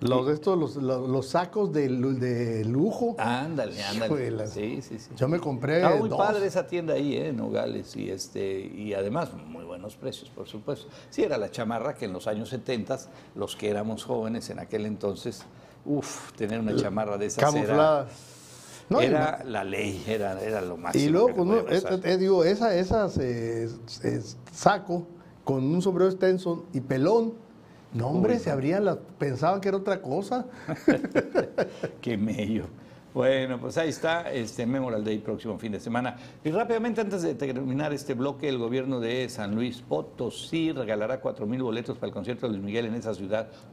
[0.00, 3.14] los, estos, los, los- los sacos de, de lujo.
[3.18, 4.46] Ándale, ándale.
[4.48, 5.10] Sí, sí, sí.
[5.16, 6.18] Yo me compré Estaba muy dos.
[6.18, 7.28] padre esa tienda ahí, ¿eh?
[7.28, 10.88] en Nogales, y, este, y además muy buenos precios, por supuesto.
[11.10, 12.98] Sí, era la chamarra que en los años 70,
[13.36, 15.44] los que éramos jóvenes en aquel entonces,
[15.84, 18.08] uff, tener una chamarra de esas Camuflada.
[18.88, 21.04] No, era la ley, era, era lo máximo.
[21.04, 23.68] Y luego, con uno- eh, eh, digo, esa, esas eh,
[24.52, 25.06] saco
[25.44, 27.34] con un sombrero extenso y pelón.
[27.94, 30.46] No, hombre, Uy, se abrían las, pensaban que era otra cosa.
[32.00, 32.64] Qué mello.
[33.14, 36.16] Bueno, pues ahí está este Memorial Day próximo fin de semana.
[36.42, 41.44] Y rápidamente, antes de terminar este bloque, el gobierno de San Luis Potosí regalará cuatro
[41.46, 43.48] mil boletos para el concierto de Luis Miguel en esa ciudad.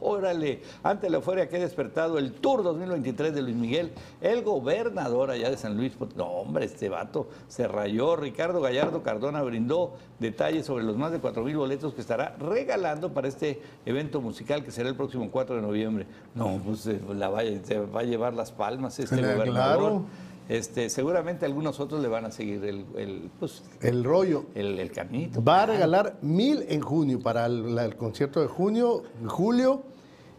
[0.00, 0.62] ¡Órale!
[0.82, 5.50] Ante la euforia que ha despertado el Tour 2023 de Luis Miguel, el gobernador allá
[5.50, 8.16] de San Luis Potosí, no hombre, este vato se rayó.
[8.16, 13.12] Ricardo Gallardo Cardona brindó detalles sobre los más de cuatro mil boletos que estará regalando
[13.14, 16.06] para este evento musical que será el próximo 4 de noviembre.
[16.34, 19.36] No, pues eh, la vaya- se va a llevar las palmas este Claro.
[19.36, 20.02] gobernador.
[20.48, 24.46] Este, seguramente algunos otros le van a seguir el, el, pues, El rollo.
[24.56, 25.44] el, el caminito.
[25.44, 29.82] Va a regalar mil en junio para el, concierto de junio, julio.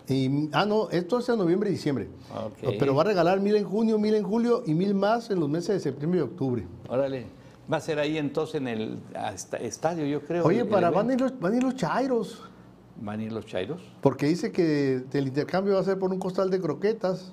[0.09, 2.09] Y, ah, no, esto es en noviembre y diciembre.
[2.45, 2.73] Ok.
[2.77, 5.47] Pero va a regalar mil en junio, mil en julio y mil más en los
[5.47, 6.67] meses de septiembre y octubre.
[6.89, 7.27] Órale.
[7.71, 10.43] Va a ser ahí entonces en el hasta- estadio, yo creo.
[10.43, 12.41] Oye, para van a, ir los, van a ir los chairos.
[12.99, 13.81] ¿Van a ir los chairos.
[14.01, 17.31] Porque dice que el intercambio va a ser por un costal de croquetas.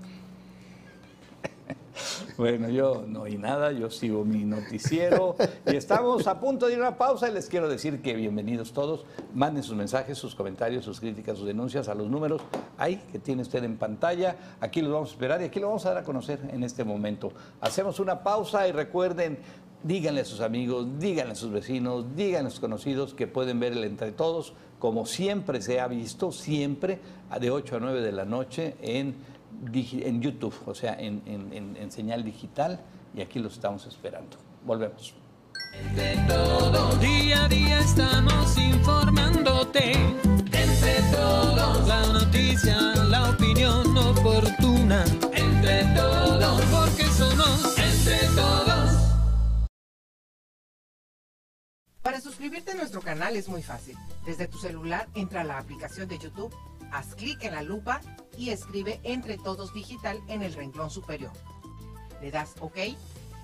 [2.37, 5.37] Bueno, yo no oí nada, yo sigo mi noticiero
[5.67, 8.73] y estamos a punto de ir a una pausa y les quiero decir que bienvenidos
[8.73, 9.05] todos.
[9.35, 12.43] Manden sus mensajes, sus comentarios, sus críticas, sus denuncias a los números
[12.77, 14.37] ahí que tiene usted en pantalla.
[14.61, 16.85] Aquí los vamos a esperar y aquí lo vamos a dar a conocer en este
[16.85, 17.33] momento.
[17.61, 19.39] Hacemos una pausa y recuerden,
[19.83, 23.73] díganle a sus amigos, díganle a sus vecinos, díganle a sus conocidos que pueden ver
[23.73, 27.01] el Entre Todos, como siempre se ha visto, siempre
[27.41, 29.17] de 8 a 9 de la noche en
[29.73, 32.81] en YouTube, o sea, en, en- en- en señal digital,
[33.15, 34.37] y aquí los estamos esperando.
[34.65, 35.15] Volvemos.
[35.75, 39.93] Entre todos, día a día estamos informándote.
[39.93, 45.05] Entre todos, la noticia, la opinión oportuna.
[45.35, 48.91] Entre todos, porque somos entre todos.
[52.03, 53.97] Para suscribirte a nuestro canal es muy fácil.
[54.25, 56.55] Desde tu celular entra a la aplicación de YouTube,
[56.93, 58.01] haz clic en la lupa
[58.37, 61.33] y escribe Entre Todos Digital en el renglón superior.
[62.21, 62.77] Le das OK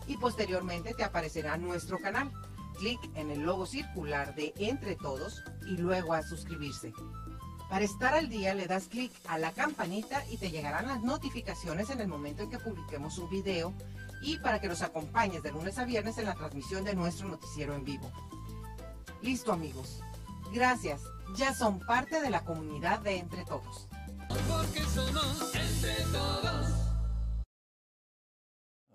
[0.06, 2.30] y posteriormente te aparecerá nuestro canal.
[2.78, 6.92] Clic en el logo circular de Entre Todos y luego a suscribirse.
[7.70, 11.90] Para estar al día le das clic a la campanita y te llegarán las notificaciones
[11.90, 13.72] en el momento en que publiquemos un video
[14.22, 17.74] y para que nos acompañes de lunes a viernes en la transmisión de nuestro noticiero
[17.74, 18.10] en vivo.
[19.22, 20.00] Listo amigos.
[20.52, 21.00] Gracias.
[21.36, 23.88] Ya son parte de la comunidad de Entre Todos.
[24.28, 26.66] Porque somos entre todos.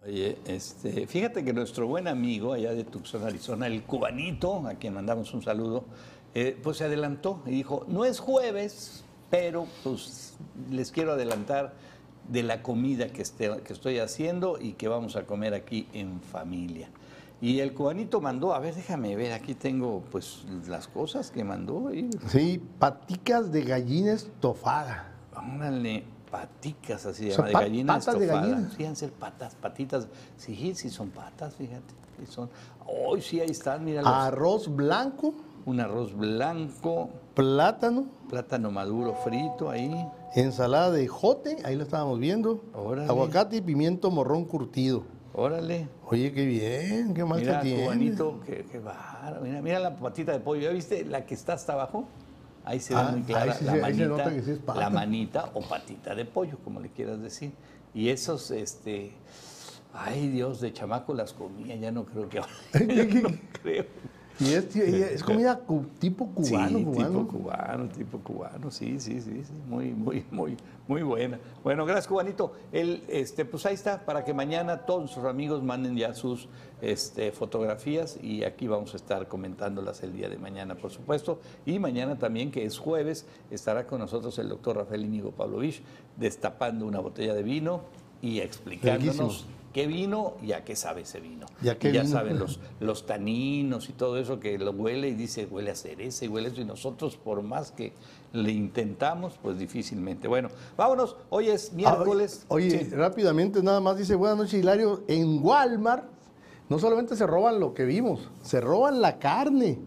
[0.05, 4.93] Oye, este, fíjate que nuestro buen amigo allá de Tucson, Arizona, el cubanito, a quien
[4.93, 5.83] mandamos un saludo,
[6.33, 10.35] eh, pues se adelantó y dijo, no es jueves, pero pues
[10.71, 11.73] les quiero adelantar
[12.29, 16.21] de la comida que, esté- que estoy haciendo y que vamos a comer aquí en
[16.21, 16.89] familia.
[17.41, 21.93] Y el cubanito mandó, a ver, déjame ver, aquí tengo pues las cosas que mandó.
[21.93, 25.13] Y, Sí, paticas de gallina estofada.
[25.55, 28.47] Órale, paticas así de, O sea, de pa- gallina patas de estofada.
[28.49, 28.71] gallina.
[28.75, 30.07] Sí, han ser patas, patitas.
[30.37, 31.93] Sí, sí son patas, fíjate.
[32.19, 32.49] Sí son.
[32.85, 34.01] Hoy sí, ahí están, mira.
[34.03, 35.33] Arroz blanco,
[35.65, 39.93] Un arroz blanco, plátano, plátano maduro frito ahí.
[40.35, 42.61] ensalada de jote, ahí lo estábamos viendo.
[42.73, 43.07] Órale.
[43.09, 45.03] Aguacate y pimiento morrón curtido.
[45.33, 45.87] Órale.
[46.11, 47.83] Oye, qué bien, qué mal Mira, tiene.
[47.83, 48.81] cubanito, qué, qué.
[49.43, 50.61] Mira, mira la patita de pollo.
[50.63, 52.07] ¿Ya viste la que está hasta abajo?
[52.65, 54.41] Ahí se ve Ah, muy clara ahí sí la se- ahí se manita, nota que
[54.43, 54.79] sí es pata.
[54.79, 57.51] la manita o patita de pollo, como le quieras decir.
[57.93, 59.11] Y esos, este,
[59.93, 62.51] ay Dios, de chamaco las comía, ya no creo que ahora.
[63.21, 63.29] no
[63.61, 63.85] creo.
[64.39, 67.09] Y es, y es comida cu- tipo cubano, sí, cubano.
[67.09, 70.55] tipo cubano, tipo cubano, sí, sí, sí, sí, muy, muy, muy,
[70.87, 71.37] muy buena.
[71.61, 72.53] Bueno, gracias, cubanito.
[72.71, 76.47] El, este, pues ahí está, para que mañana todos nuestros amigos manden ya sus
[76.81, 81.41] este, fotografías y aquí vamos a estar comentándolas el día de mañana, por supuesto.
[81.65, 85.81] Y mañana también, que es jueves, estará con nosotros el doctor Rafael Íñigo Pavlovich
[86.15, 87.81] destapando una botella de vino
[88.21, 89.45] y explicándonos.
[89.73, 91.45] Qué vino y a qué sabe ese vino.
[91.61, 92.13] ¿Y a qué ya vino?
[92.13, 96.25] saben los, los taninos y todo eso que lo huele y dice huele a cereza
[96.25, 97.93] y huele eso y nosotros por más que
[98.33, 100.27] le intentamos pues difícilmente.
[100.27, 102.41] Bueno, vámonos, hoy es miércoles.
[102.43, 102.89] Ah, Oye, Sí.
[102.95, 106.05] rápidamente nada más dice, buenas noches Hilario, en Walmart
[106.69, 109.79] no solamente se roban lo que vimos, se roban la carne.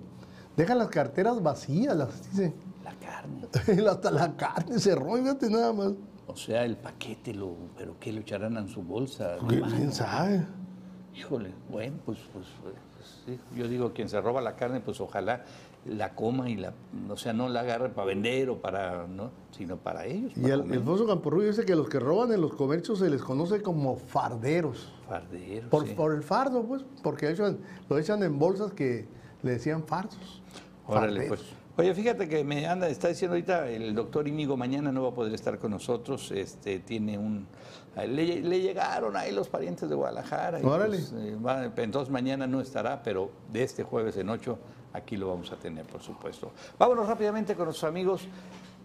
[0.56, 2.52] Dejan las carteras vacías, las dice.
[2.84, 3.46] la carne.
[3.90, 5.92] Hasta la carne se roba, fíjate nada más.
[6.26, 9.36] O sea, el paquete, lo, pero ¿qué le echarán en su bolsa?
[9.48, 9.74] ¿Qué- Mano.
[9.76, 10.46] ¿Quién sabe?
[11.14, 12.74] Híjole, bueno, pues, pues, pues,
[13.26, 13.38] sí.
[13.54, 15.44] yo digo, quien se roba la carne, pues ojalá
[15.84, 16.72] la coma y la,
[17.10, 19.30] o sea, no la agarre para vender o para, ¿no?
[19.50, 20.32] Sino para ellos.
[20.36, 20.62] Y el.
[20.72, 24.92] Alfonso Camporrubio dice que los que roban en los comercios se les conoce como farderos.
[25.08, 25.94] Farderos, Por, sí.
[25.94, 27.58] por el fardo, pues, porque echan-
[27.90, 29.06] lo echan en bolsas que
[29.42, 30.40] le decían fardos.
[30.86, 31.28] Órale, Farderos.
[31.40, 31.61] pues.
[31.76, 35.14] Oye, fíjate que me anda, está diciendo ahorita el doctor Íñigo mañana no va a
[35.14, 37.46] poder estar con nosotros, este, tiene un,
[37.96, 40.60] le, le llegaron ahí los parientes de Guadalajara.
[40.60, 40.98] y, Órale.
[40.98, 44.58] pues, eh, va- entonces mañana no estará, pero de este jueves en 8
[44.92, 46.52] aquí lo vamos a tener, por supuesto.
[46.78, 48.28] Vámonos rápidamente con nuestros amigos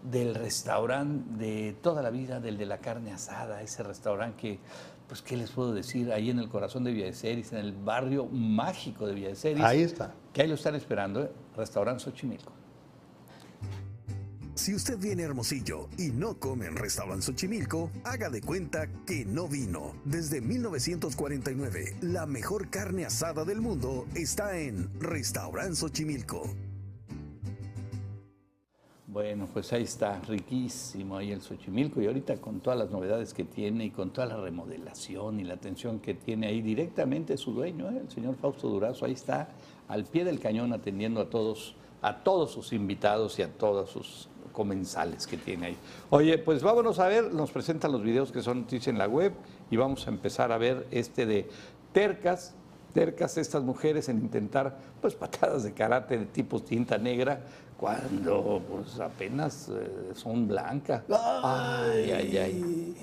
[0.02, 4.58] del restaurante de toda la vida, del de la carne asada, ese restaurante que,
[5.06, 6.10] pues, ¿qué les puedo decir?
[6.10, 9.34] Ahí en el corazón de Villa de Ceris, en el barrio mágico de Villa de
[9.36, 9.62] Ceris.
[9.62, 10.14] Ahí está.
[10.32, 11.30] Que ahí lo están esperando, ¿eh?
[11.54, 12.52] Restaurante Xochimilco.
[14.58, 19.46] Si usted viene Hermosillo y no come en Restaurant Xochimilco, haga de cuenta que no
[19.46, 19.92] vino.
[20.04, 26.42] Desde 1949, la mejor carne asada del mundo está en Restaurant Xochimilco.
[29.06, 33.44] Bueno, pues ahí está, riquísimo ahí el Xochimilco y ahorita con todas las novedades que
[33.44, 37.92] tiene y con toda la remodelación y la atención que tiene ahí directamente su dueño,
[37.92, 38.00] ¿eh?
[38.02, 39.50] el señor Fausto Durazo, ahí está
[39.86, 44.28] al pie del cañón atendiendo a todos, a todos sus invitados y a todos sus
[44.58, 45.76] comensales que tiene ahí.
[46.10, 49.32] Oye, pues vámonos a ver, nos presentan los videos que son noticias en la web
[49.70, 51.48] y vamos a empezar a ver este de
[51.92, 52.54] tercas,
[52.92, 57.40] tercas estas mujeres en intentar pues patadas de karate de tipo tinta negra
[57.78, 61.04] cuando pues apenas eh, son blancas.
[61.08, 62.96] Ay, ay, ay.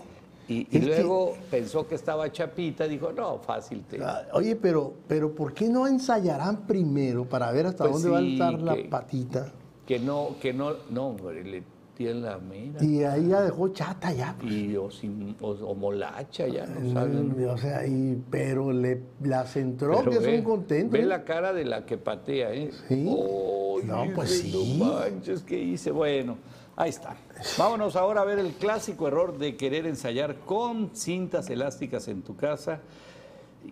[0.49, 4.03] Y, y Es que- luego pensó que estaba chapita, dijo, no, fácil te...
[4.03, 8.17] Ah, Oye, pero, pero ¿por qué no ensayarán primero para ver hasta Pues dónde va
[8.19, 9.51] a estar la patita?
[9.86, 11.63] Que no, que no, no, hombre, le
[11.95, 12.83] tiene la mira.
[12.83, 14.36] Y ahí ya dejó chata ya.
[14.39, 14.51] pues.
[14.51, 17.47] Y o, sin, o, o molacha, ya no Mm, saben.
[17.49, 20.91] O sea, y, pero le, las entró Pero que es ve- un contento.
[20.93, 21.05] Ve ¿eh?
[21.05, 22.71] la cara de la que patea, ¿eh?
[22.88, 22.93] Sí.
[23.07, 24.51] Ay, No, pues sí.
[24.79, 25.91] No manches, ¿qué hice?
[25.91, 26.38] Bueno,
[26.75, 27.15] ahí está.
[27.57, 32.36] Vámonos ahora a ver el clásico error de querer ensayar con cintas elásticas en tu
[32.36, 32.79] casa.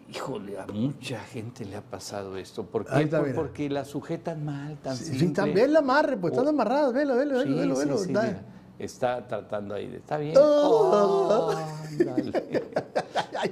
[0.09, 2.65] Híjole, a mucha gente le ha pasado esto.
[2.65, 3.07] ¿Por qué?
[3.07, 5.27] Por- porque la sujetan mal, tan Sí, simple.
[5.27, 7.75] sí, también la amarre, pues están amarradas, velo, velo, velo, Sí, velo,
[8.05, 8.53] velo.
[8.79, 9.97] Está tratando ahí de.
[9.97, 10.35] Está bien.
[10.41, 11.51] Oh.
[11.99, 12.63] Ándale.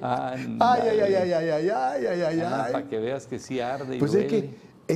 [0.01, 3.59] Ay, ay, ay, ay, ay, ay, ay, ay, ay, ay, para que veas que sí
[3.59, 4.55] arde y Pues es que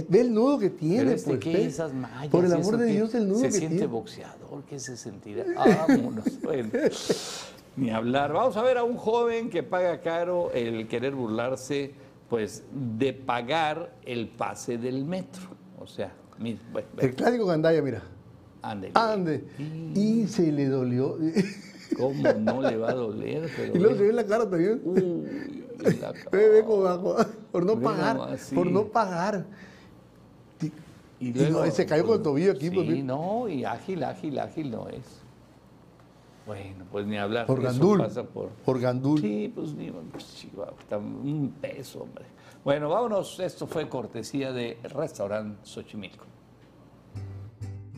[0.09, 1.45] ve el nudo que tiene, Pero este, pues.
[1.53, 1.65] ve.
[1.65, 2.29] Esas mallas.
[2.29, 2.85] Por el ¿y amor de?
[2.87, 3.87] Dios, el nudo Se que siente tiene.
[3.91, 5.43] boxeador, ¿qué se sentirá?
[5.55, 6.25] Vámonos.
[6.41, 6.69] bueno.
[7.77, 8.31] Ni hablar.
[8.33, 11.93] Vamos a ver a un joven que paga caro el querer burlarse,
[12.29, 15.41] pues, de pagar el pase del metro.
[15.79, 18.01] O sea, bueno, El clásico Gandaya, mira.
[18.61, 18.93] ándele.
[18.95, 19.43] Ande.
[19.93, 21.17] Y se le dolió.
[21.97, 23.49] ¿Cómo no le va a doler?
[23.55, 24.81] Pero Y luego se ve en la cara también.
[24.83, 26.19] Uy, la cara.
[26.31, 27.15] Ve, ve como bajo.
[27.51, 28.37] Por no pagar.
[28.39, 28.55] sí.
[28.55, 29.45] Por no pagar.
[31.19, 34.37] Y, no, se cayó con el tobillo aquí, Sí, pues, vi- no, y ágil, ágil,
[34.39, 35.03] ágil no es.
[36.45, 37.47] Bueno, pues ni hablar.
[37.47, 37.97] Por eso gandul.
[37.99, 38.49] pasa por...
[38.49, 39.19] Por gandul.
[39.19, 42.25] Sí, pues ni pues, chihuahua, está un peso, hombre.
[42.63, 43.39] Bueno, vámonos.
[43.39, 46.25] Esto fue cortesía de Restaurant Xochimilco.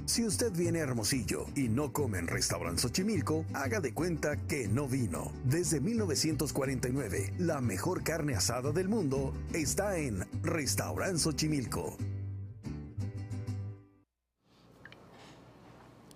[0.07, 4.69] Si usted viene a Hermosillo y no come en Restaurant Xochimilco, haga de cuenta que
[4.69, 5.33] no vino.
[5.43, 11.97] Desde 1949, la mejor carne asada del mundo está en Restaurant Xochimilco.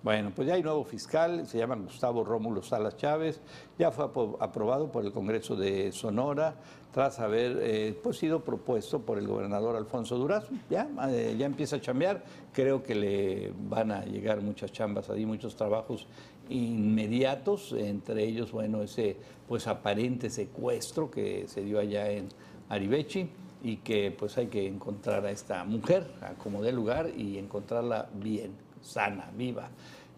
[0.03, 3.39] Bueno, pues ya hay nuevo fiscal, se llama Gustavo Rómulo Salas Chávez,
[3.77, 4.05] ya fue
[4.39, 6.55] aprobado por el Congreso de Sonora
[6.91, 10.47] tras haber eh, pues, sido propuesto por el gobernador Alfonso Durazo.
[10.71, 15.23] Ya, eh, ya empieza a chambear, creo que le van a llegar muchas chambas ahí,
[15.23, 16.07] muchos trabajos
[16.49, 22.27] inmediatos, entre ellos, bueno, ese pues aparente secuestro que se dio allá en
[22.69, 23.29] Aribechi
[23.63, 28.09] y que pues hay que encontrar a esta mujer a como dé lugar y encontrarla
[28.15, 28.51] bien,
[28.81, 29.69] sana, viva.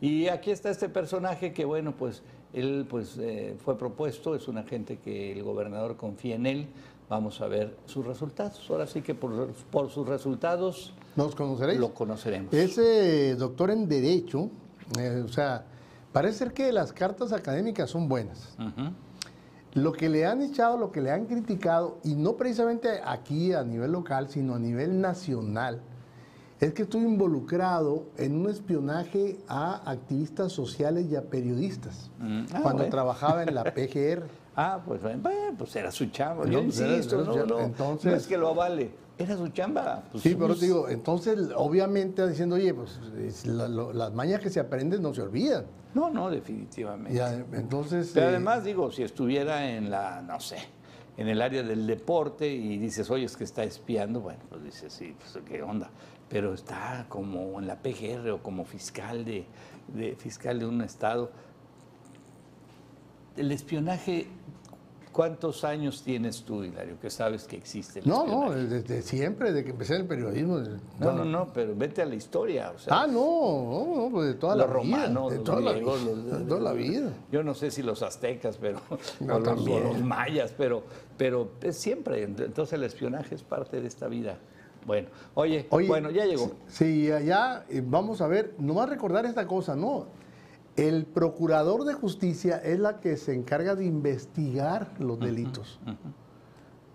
[0.02, 2.22] Y aquí está este personaje que bueno, pues
[2.54, 6.68] él pues eh, fue propuesto, es una gente que el gobernador confía en él.
[7.10, 8.66] Vamos a ver sus resultados.
[8.70, 11.80] Ahora sí que por, por sus resultados ¿Nos conoceréis?
[11.80, 12.54] lo conoceremos.
[12.54, 14.50] Ese doctor en Derecho,
[14.98, 15.66] eh, o sea,
[16.12, 18.56] parece ser que las cartas académicas son buenas.
[19.74, 23.64] Lo que le han echado, lo que le han criticado, y no precisamente aquí a
[23.64, 25.82] nivel local, sino a nivel nacional,
[26.66, 32.60] es que estuvo involucrado en un espionaje a activistas sociales y a periodistas, Mm, ah,
[32.62, 32.90] cuando bueno.
[32.92, 34.24] trabajaba en la PGR.
[34.56, 36.46] Ah, pues bueno, pues era su chamba.
[36.46, 39.36] No, Yo pues era- insisto, era no, no, Entonces- no es que lo avale, era
[39.36, 40.04] su chamba.
[40.12, 44.14] Pues, Sí, pero pues, te digo, entonces, obviamente, diciendo, oye, pues es la- lo- las
[44.14, 45.66] mañas que se aprenden no se olvidan.
[45.96, 47.20] No, no, definitivamente.
[47.54, 48.12] Entonces.
[48.14, 50.58] Pero eh, además, digo, si estuviera en la, no sé,
[51.18, 54.94] en el área del deporte y dices, oye, es que está espiando, bueno, pues dices,
[54.94, 55.90] sí, pues qué onda,
[56.30, 59.46] pero está como en la PGR o como fiscal de,
[59.88, 61.32] de fiscal de un estado.
[63.38, 64.28] El espionaje,
[65.14, 68.82] ¿cuántos años tienes tú, Hilario, que sabes que existe el No, no, espionaje?
[68.82, 70.60] desde siempre, desde que empecé el periodismo.
[70.60, 72.72] desde- No, no, no, pero vete a la historia.
[72.76, 74.98] O sea, Ah, no, no, no, pues de toda los la vida.
[74.98, 77.14] romanos, de los toda, griegos, la, los- vida, de toda la vida.
[77.32, 78.82] Yo no sé si los aztecas, pero
[79.22, 80.84] No, o los, los mayas, pero,
[81.18, 82.24] pero es siempre.
[82.24, 84.38] Entonces el espionaje es parte de esta vida.
[84.86, 86.52] Bueno, oye, Oye, bueno, ya llegó.
[86.68, 90.08] Sí, allá eh, vamos a ver, nomás recordar esta cosa, ¿no?
[90.76, 95.80] El procurador de justicia es la que se encarga de investigar los delitos.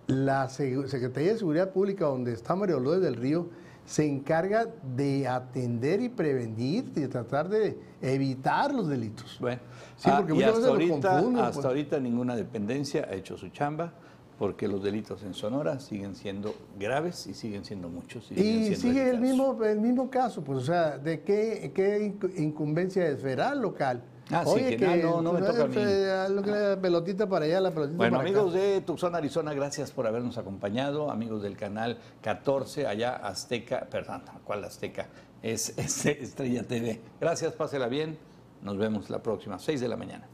[0.09, 3.49] La Secretaría de Seguridad Pública, donde está Mario López del Río,
[3.85, 4.66] se encarga
[4.97, 9.39] de atender y prevenir, de tratar de evitar los delitos.
[9.41, 9.61] Bueno,
[9.97, 11.66] Sí, ah, porque y muchas hasta veces ahorita, confunden, hasta pues.
[11.66, 13.95] ahorita ninguna dependencia ha hecho su chamba,
[14.39, 18.24] porque los delitos en Sonora siguen siendo graves y siguen siendo muchos.
[18.26, 21.99] siguen Y siendo sigue el mismo, el mismo caso, pues, o sea, ¿de qué, qué
[22.01, 24.03] incu- incumbencia es federal, local?
[24.30, 25.74] Ah, sí, que no, no me pues, toca a mí.
[25.74, 28.62] fe- lo que la pelotita para allá, la pelotita Bueno, para amigos acá.
[28.62, 31.11] de Tucson, Arizona, gracias por habernos acompañado.
[31.11, 35.07] Amigos del canal 14, allá Azteca, perdón, ¿cuál Azteca?
[35.43, 37.01] Es, es Estrella TV.
[37.20, 38.18] Gracias, pásela bien.
[38.62, 40.28] Nos vemos la próxima, 6 de la mañana.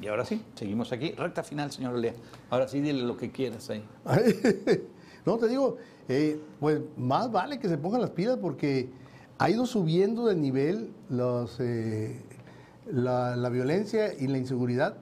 [0.00, 1.12] Y ahora sí, seguimos aquí.
[1.12, 2.14] Recta final, señor Olea.
[2.50, 3.84] Ahora sí, dile lo que quieras ahí.
[5.26, 5.76] no, te digo,
[6.08, 8.90] eh, pues más vale que se pongan las pilas porque
[9.38, 12.22] ha ido subiendo de nivel los, eh,
[12.86, 14.96] la, la violencia y la inseguridad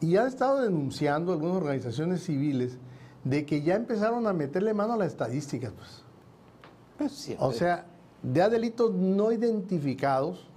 [0.00, 2.78] y han estado denunciando algunas organizaciones civiles
[3.24, 6.04] de que ya empezaron a meterle mano a las estadísticas, pues.
[6.98, 7.36] Pues.
[7.38, 7.86] O sea,
[8.22, 10.48] ya delitos no identificados,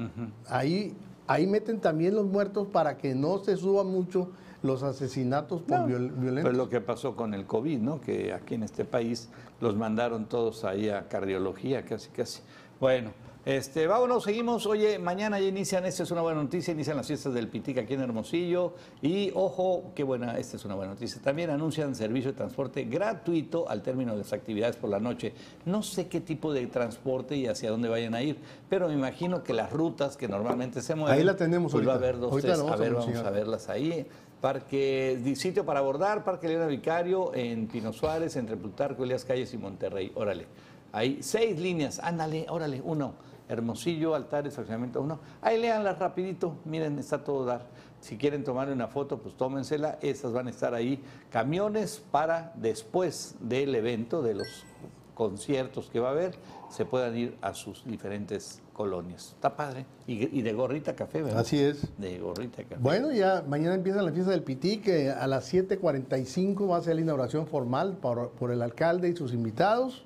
[0.47, 0.95] ahí,
[1.27, 4.29] ahí meten también los muertos para que no se suban mucho
[4.63, 6.43] los asesinatos por No, viol- violencia.
[6.43, 8.01] Pues lo que pasó con el COVID, ¿no?
[8.01, 9.29] Que aquí en este país
[9.61, 12.41] los mandaron todos ahí a cardiología, casi, casi.
[12.79, 13.11] Bueno,
[13.47, 14.65] este, vámonos, seguimos.
[14.65, 17.93] Oye, mañana ya inician, esta es una buena noticia, inician las fiestas del Pitic aquí
[17.93, 18.73] en Hermosillo.
[19.01, 21.21] Y ojo, qué buena, esta es una buena noticia.
[21.21, 25.31] También anuncian servicio de transporte gratuito al término de las actividades por la noche.
[25.63, 28.37] No sé qué tipo de transporte y hacia dónde vayan a ir,
[28.67, 31.17] pero me imagino que las rutas que normalmente se mueven.
[31.17, 32.09] Ahí la tenemos pues va a ahorita.
[32.09, 32.59] haber dos, Ahorita tres.
[32.59, 34.05] A vamos a ver, vamos a verlas ahí.
[34.41, 39.57] Parque, sitio para abordar, Parque Leona Vicario, en Pino Suárez, entre Plutarco, Elías Calles y
[39.57, 40.11] Monterrey.
[40.15, 40.47] Órale.
[40.91, 41.99] Hay seis líneas.
[42.03, 43.13] Ándale, órale, uno.
[43.49, 45.19] Hermosillo, Altares, Fraccionamiento uno.
[45.41, 46.55] Ahí léanlas rapidito.
[46.65, 47.67] Miren, está todo dar.
[47.99, 49.97] Si quieren tomar una foto, pues tómensela.
[50.01, 51.01] Esas van a estar ahí.
[51.31, 54.65] Camiones para después del evento, de los
[55.13, 56.35] conciertos que va a haber,
[56.69, 59.31] se puedan ir a sus diferentes colonias.
[59.33, 59.87] Está padre.
[60.05, 61.39] Y, y de gorrita café, ¿verdad?
[61.39, 61.87] Así es.
[61.97, 62.79] De gorrita café.
[62.79, 66.95] Bueno, ya mañana empieza la fiesta del Pití, que a las 7.45 va a ser
[66.95, 70.05] la inauguración formal por, por el alcalde y sus invitados.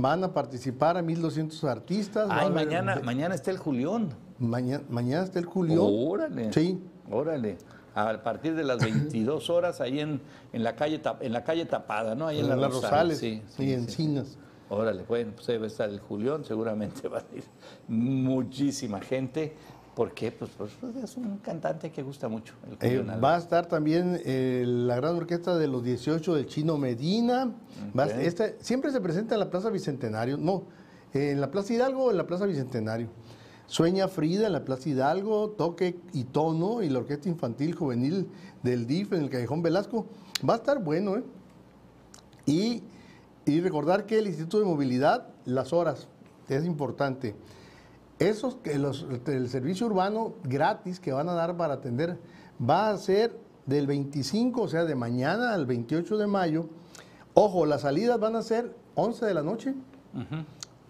[0.00, 2.30] Van a participar a 1.200 artistas.
[2.30, 4.08] a Ay, haber- mañana, mañana está el Julión.
[4.38, 5.84] Mañana, mañana está el Julio.
[5.84, 6.52] Órale.
[6.52, 6.82] Sí.
[7.10, 7.58] Órale.
[7.94, 10.20] A partir de las 22 horas ahí en,
[10.52, 12.26] en la calle en la calle tapada, ¿no?
[12.28, 13.72] Ahí en, en la las Rosales Sí, y sí, sí.
[13.72, 14.38] Encinas.
[14.72, 17.42] Órale, bueno, pues ahí va a estar el Julión, seguramente va a ir
[17.88, 19.54] muchísima gente.
[20.00, 20.32] ¿Por qué?
[20.32, 20.72] Pues, pues,
[21.04, 25.14] es un cantante que gusta mucho, el Eh, va a estar también eh, la gran
[25.14, 27.52] orquesta de los 18 del Chino Medina.
[27.94, 30.38] A- esta- siempre se presenta en la Plaza Bicentenario.
[30.38, 30.62] No,
[31.12, 33.08] en la Plaza Hidalgo o en la Plaza Bicentenario.
[33.66, 38.26] Sueña Frida en la Plaza Hidalgo, Toque y Tono y la Orquesta Infantil Juvenil
[38.62, 40.06] del DIF en el Callejón Velasco.
[40.48, 41.22] Va a estar bueno, ¿eh?
[42.46, 42.82] Y,
[43.44, 46.08] y recordar que el Instituto de Movilidad, las horas,
[46.48, 47.34] es importante.
[48.20, 52.18] Esos que los, el servicio urbano gratis que van a dar para atender
[52.60, 56.66] va a ser del 25, o sea, de mañana al 28 de mayo.
[57.32, 59.74] Ojo, las salidas van a ser 11 de la noche,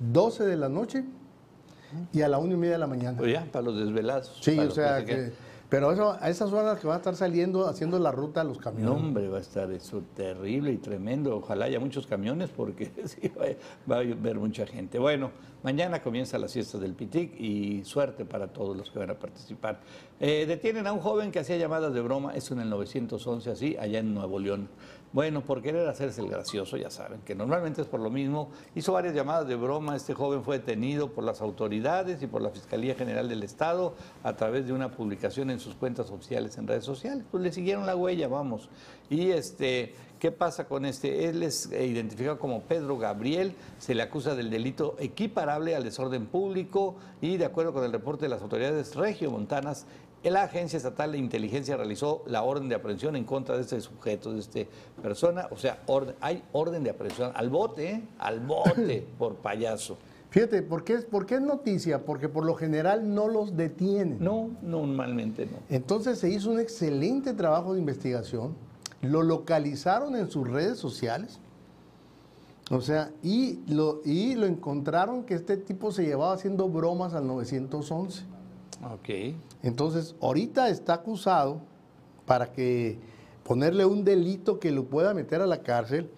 [0.00, 1.04] 12 de la noche
[2.12, 3.16] y a la 1 y media de la mañana.
[3.16, 4.36] Pues ya, para los desvelados.
[4.40, 5.32] Sí, para o sea, se que.
[5.70, 5.88] Pero
[6.20, 8.90] a esas horas que van a estar saliendo, haciendo la ruta los No, camiones.
[9.02, 11.36] hombre, va a estar eso terrible y tremendo.
[11.36, 13.30] Ojalá haya muchos camiones porque sí,
[13.88, 14.98] va, a haber mucha gente.
[14.98, 15.30] Bueno,
[15.62, 19.80] mañana comienza la fiesta del Pitic y suerte para todos los que van a participar.
[20.18, 23.76] Eh, detienen a un joven que hacía llamadas de broma, eso en el 911 así,
[23.78, 24.68] allá en Nuevo León.
[25.12, 28.50] Bueno, por querer hacerse el gracioso, ya saben, que normalmente es por lo mismo.
[28.76, 32.50] Hizo varias llamadas de broma, este joven fue detenido por las autoridades y por la
[32.50, 36.84] Fiscalía General del Estado a través de una publicación en sus cuentas oficiales en redes
[36.84, 37.24] sociales.
[37.28, 38.68] Pues le siguieron la huella, vamos.
[39.08, 41.30] Y este ¿Qué pasa con este?
[41.30, 46.96] Él es identificado como Pedro Gabriel, se le acusa del delito equiparable al desorden público
[47.22, 49.86] y de acuerdo con el reporte de las autoridades regiomontanas,
[50.24, 54.32] la Agencia Estatal de Inteligencia realizó la orden de aprehensión en contra de este sujeto,
[54.34, 54.60] de esta
[55.00, 55.48] persona.
[55.50, 58.02] O sea, orden- hay orden de aprehensión al bote, ¿eh?
[58.18, 59.96] al bote por payaso.
[60.28, 62.04] Fíjate, ¿por qué, es- ¿por qué es noticia?
[62.04, 64.18] Porque por lo general no los detienen.
[64.20, 65.56] No, normalmente no.
[65.70, 68.54] Entonces se hizo un excelente trabajo de investigación,
[69.00, 71.38] lo localizaron en sus redes sociales,
[72.70, 77.26] o sea, y lo, y lo encontraron que este tipo se llevaba haciendo bromas al
[77.26, 78.22] 911.
[78.82, 79.34] Ok.
[79.62, 81.60] Entonces, ahorita está acusado
[82.26, 82.98] para que
[83.44, 86.10] ponerle un delito que lo pueda meter a la cárcel,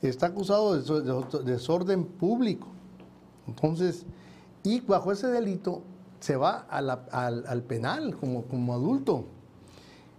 [0.00, 2.68] está acusado de so- de desorden público.
[3.46, 4.06] Entonces,
[4.62, 5.82] y bajo ese delito
[6.20, 9.24] se va a la- al, al penal como, como adulto.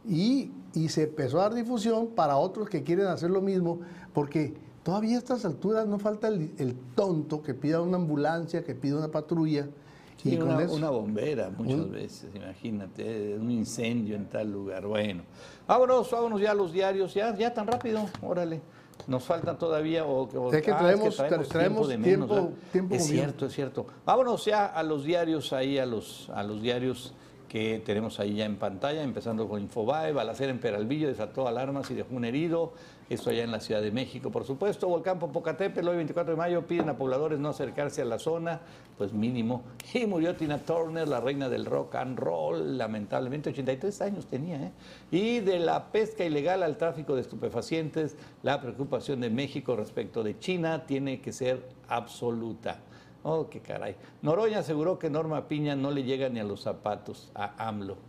[0.07, 3.79] Y, y se empezó a dar difusión para otros que quieren hacer lo mismo,
[4.13, 8.75] porque todavía a estas alturas no falta el, el tonto que pida una ambulancia, que
[8.75, 9.67] pida una patrulla.
[10.21, 14.51] Sí, y con una, eso- una bombera muchas Un- veces, imagínate, un incendio en tal
[14.51, 14.85] lugar.
[14.85, 15.23] Bueno,
[15.67, 18.59] vámonos, vámonos ya a los diarios, ya, ya tan rápido, órale.
[19.07, 21.15] Nos faltan todavía o, o- Es que ah, traemos-
[21.47, 22.49] traemos de tiempo- ¿verdad?
[22.71, 23.87] tiempo Es cierto, es cierto.
[24.05, 27.13] Vámonos ya a los diarios ahí, a los, a los diarios
[27.47, 31.95] que tenemos ahí ya en pantalla, empezando con Infobae, balacera en Peralvillo, desató alarmas y
[31.95, 32.73] dejó un herido,
[33.09, 36.67] esto allá en la Ciudad de México, por supuesto, Volcán Popocatépetl, hoy 24 de mayo,
[36.67, 38.61] piden a pobladores no acercarse a la zona,
[38.97, 44.27] pues mínimo, y murió Tina Turner, la reina del rock and roll, lamentablemente, 83 años
[44.27, 44.71] tenía, ¿eh?
[45.09, 50.37] Y de la pesca ilegal al tráfico de estupefacientes, la preocupación de México respecto de
[50.37, 52.79] China tiene que ser absoluta.
[53.23, 53.95] Oh, qué caray.
[54.21, 58.08] Noroña aseguró que Norma Piña no le llega ni a los zapatos a AMLO.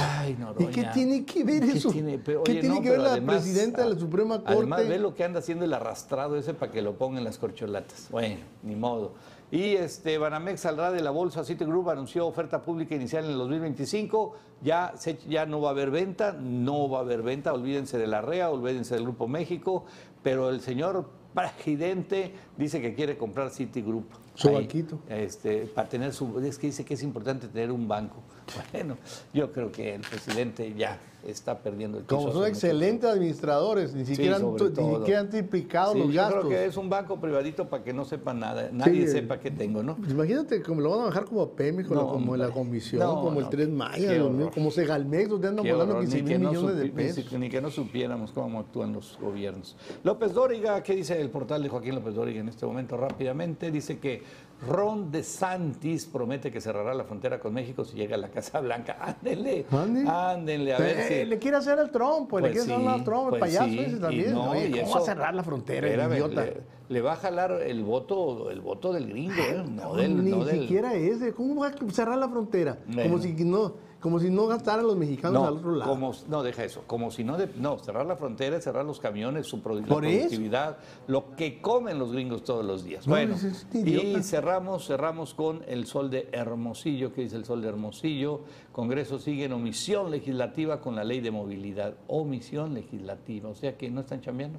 [0.00, 0.70] Ay, Noroña.
[0.70, 1.90] ¿Y qué tiene que ver ¿Qué eso?
[1.90, 2.18] tiene?
[2.18, 4.52] Pero, ¿Qué oye, tiene no, que ver la además, presidenta de la Suprema Corte?
[4.52, 8.08] Además, ve lo que anda haciendo el arrastrado ese para que lo pongan las corcholatas.
[8.10, 9.12] Bueno, ni modo.
[9.50, 11.44] Y este, Banamex saldrá de la bolsa.
[11.44, 14.34] Citigroup anunció oferta pública inicial en el 2025.
[14.62, 17.52] Ya, se- ya no va a haber venta, no va a haber venta.
[17.52, 19.84] Olvídense de la REA, olvídense del Grupo México.
[20.24, 24.06] Pero el señor presidente dice que quiere comprar Citigroup.
[24.36, 25.00] Su Ahí, banquito.
[25.08, 26.38] Este, para tener su.
[26.40, 28.22] Es que dice que es importante tener un banco.
[28.72, 28.96] Bueno,
[29.34, 30.98] yo creo que el presidente ya
[31.30, 32.16] está perdiendo el piso.
[32.16, 36.46] Como son excelentes administradores, ni siquiera, han, ni siquiera han triplicado Sí, los yo gastos.
[36.46, 39.50] creo que es un banco privadito para que no sepa nada, nadie Sí, sepa qué
[39.50, 39.96] tengo, ¿no?
[39.96, 42.50] Pues imagínate como lo van a bajar como a Pemex, como, la.
[42.50, 44.18] Comisión, No, como el no, Tres qué Maya,
[44.54, 47.32] como Segalmex, donde andan volando horror, 15 ni mil millones de pesos.
[47.32, 49.76] Ni que no supiéramos cómo actúan los gobiernos.
[50.04, 52.96] López Dóriga, ¿qué dice el portal de Joaquín López Dóriga en este momento?
[52.96, 54.22] Rápidamente dice que
[54.66, 58.96] Ron DeSantis promete que cerrará la frontera con México si llega a la Casa Blanca.
[59.00, 60.04] Ándenle, Ande.
[60.08, 61.28] ándenle, a ver Eh, si...
[61.28, 63.40] Le quiere hacer al Trump, pues, le Pues quiere hacer al sí, Trump, el pues
[63.40, 64.32] payaso sí, ese también.
[64.32, 66.44] no, Oye, ¿Cómo eso- va a cerrar la frontera, el idiota?
[66.44, 66.56] Le,
[66.88, 69.62] le va a jalar el voto, el voto del gringo, ¿eh?
[69.68, 71.32] No del, Ni no del- siquiera ese.
[71.34, 72.78] ¿Cómo va a cerrar la frontera?
[72.86, 73.02] Bueno.
[73.10, 75.90] Como si no, como si no gastaran los mexicanos No, al otro lado.
[75.90, 76.82] como, no, deja eso.
[76.86, 80.04] Como si no, de- no, cerrar la frontera, cerrar los camiones, su produ- la Por
[80.04, 80.18] eso.
[80.18, 80.78] productividad,
[81.08, 83.06] lo que comen los gringos todos los días.
[83.06, 87.12] No, bueno, es y cerramos, cerramos con el sol de Hermosillo.
[87.12, 88.42] ¿Qué dice el sol de Hermosillo?
[88.72, 91.94] Congreso sigue en omisión legislativa con la ley de movilidad.
[92.06, 94.58] Omisión legislativa, o sea que no están chambeando.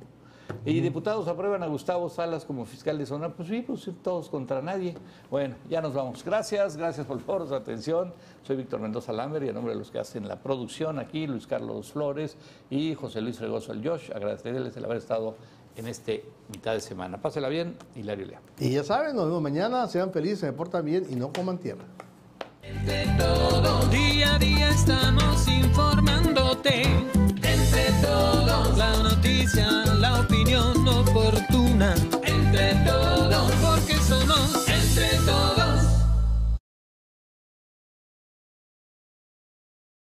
[0.65, 3.29] Y diputados aprueban a Gustavo Salas como fiscal de zona.
[3.29, 4.95] Pues sí, pues todos contra nadie.
[5.29, 6.23] Bueno, ya nos vamos.
[6.23, 8.13] Gracias, gracias por favor su atención.
[8.43, 11.47] Soy Víctor Mendoza Lambert y a nombre de los que hacen la producción aquí, Luis
[11.47, 12.37] Carlos Flores
[12.69, 15.35] y José Luis Fregoso el Josh, agradecerles el haber estado
[15.75, 17.21] en este mitad de semana.
[17.21, 18.41] Pásela bien, Hilario Lea.
[18.59, 19.87] Y ya saben, nos vemos mañana.
[19.87, 21.85] Sean felices, se portan bien y no coman tierra.
[23.91, 26.83] Día a día estamos informándote.
[28.01, 29.67] La noticia,
[29.99, 31.95] la opinión oportuna.
[32.23, 33.51] Entre todos.
[33.61, 35.66] Porque somos entre todos.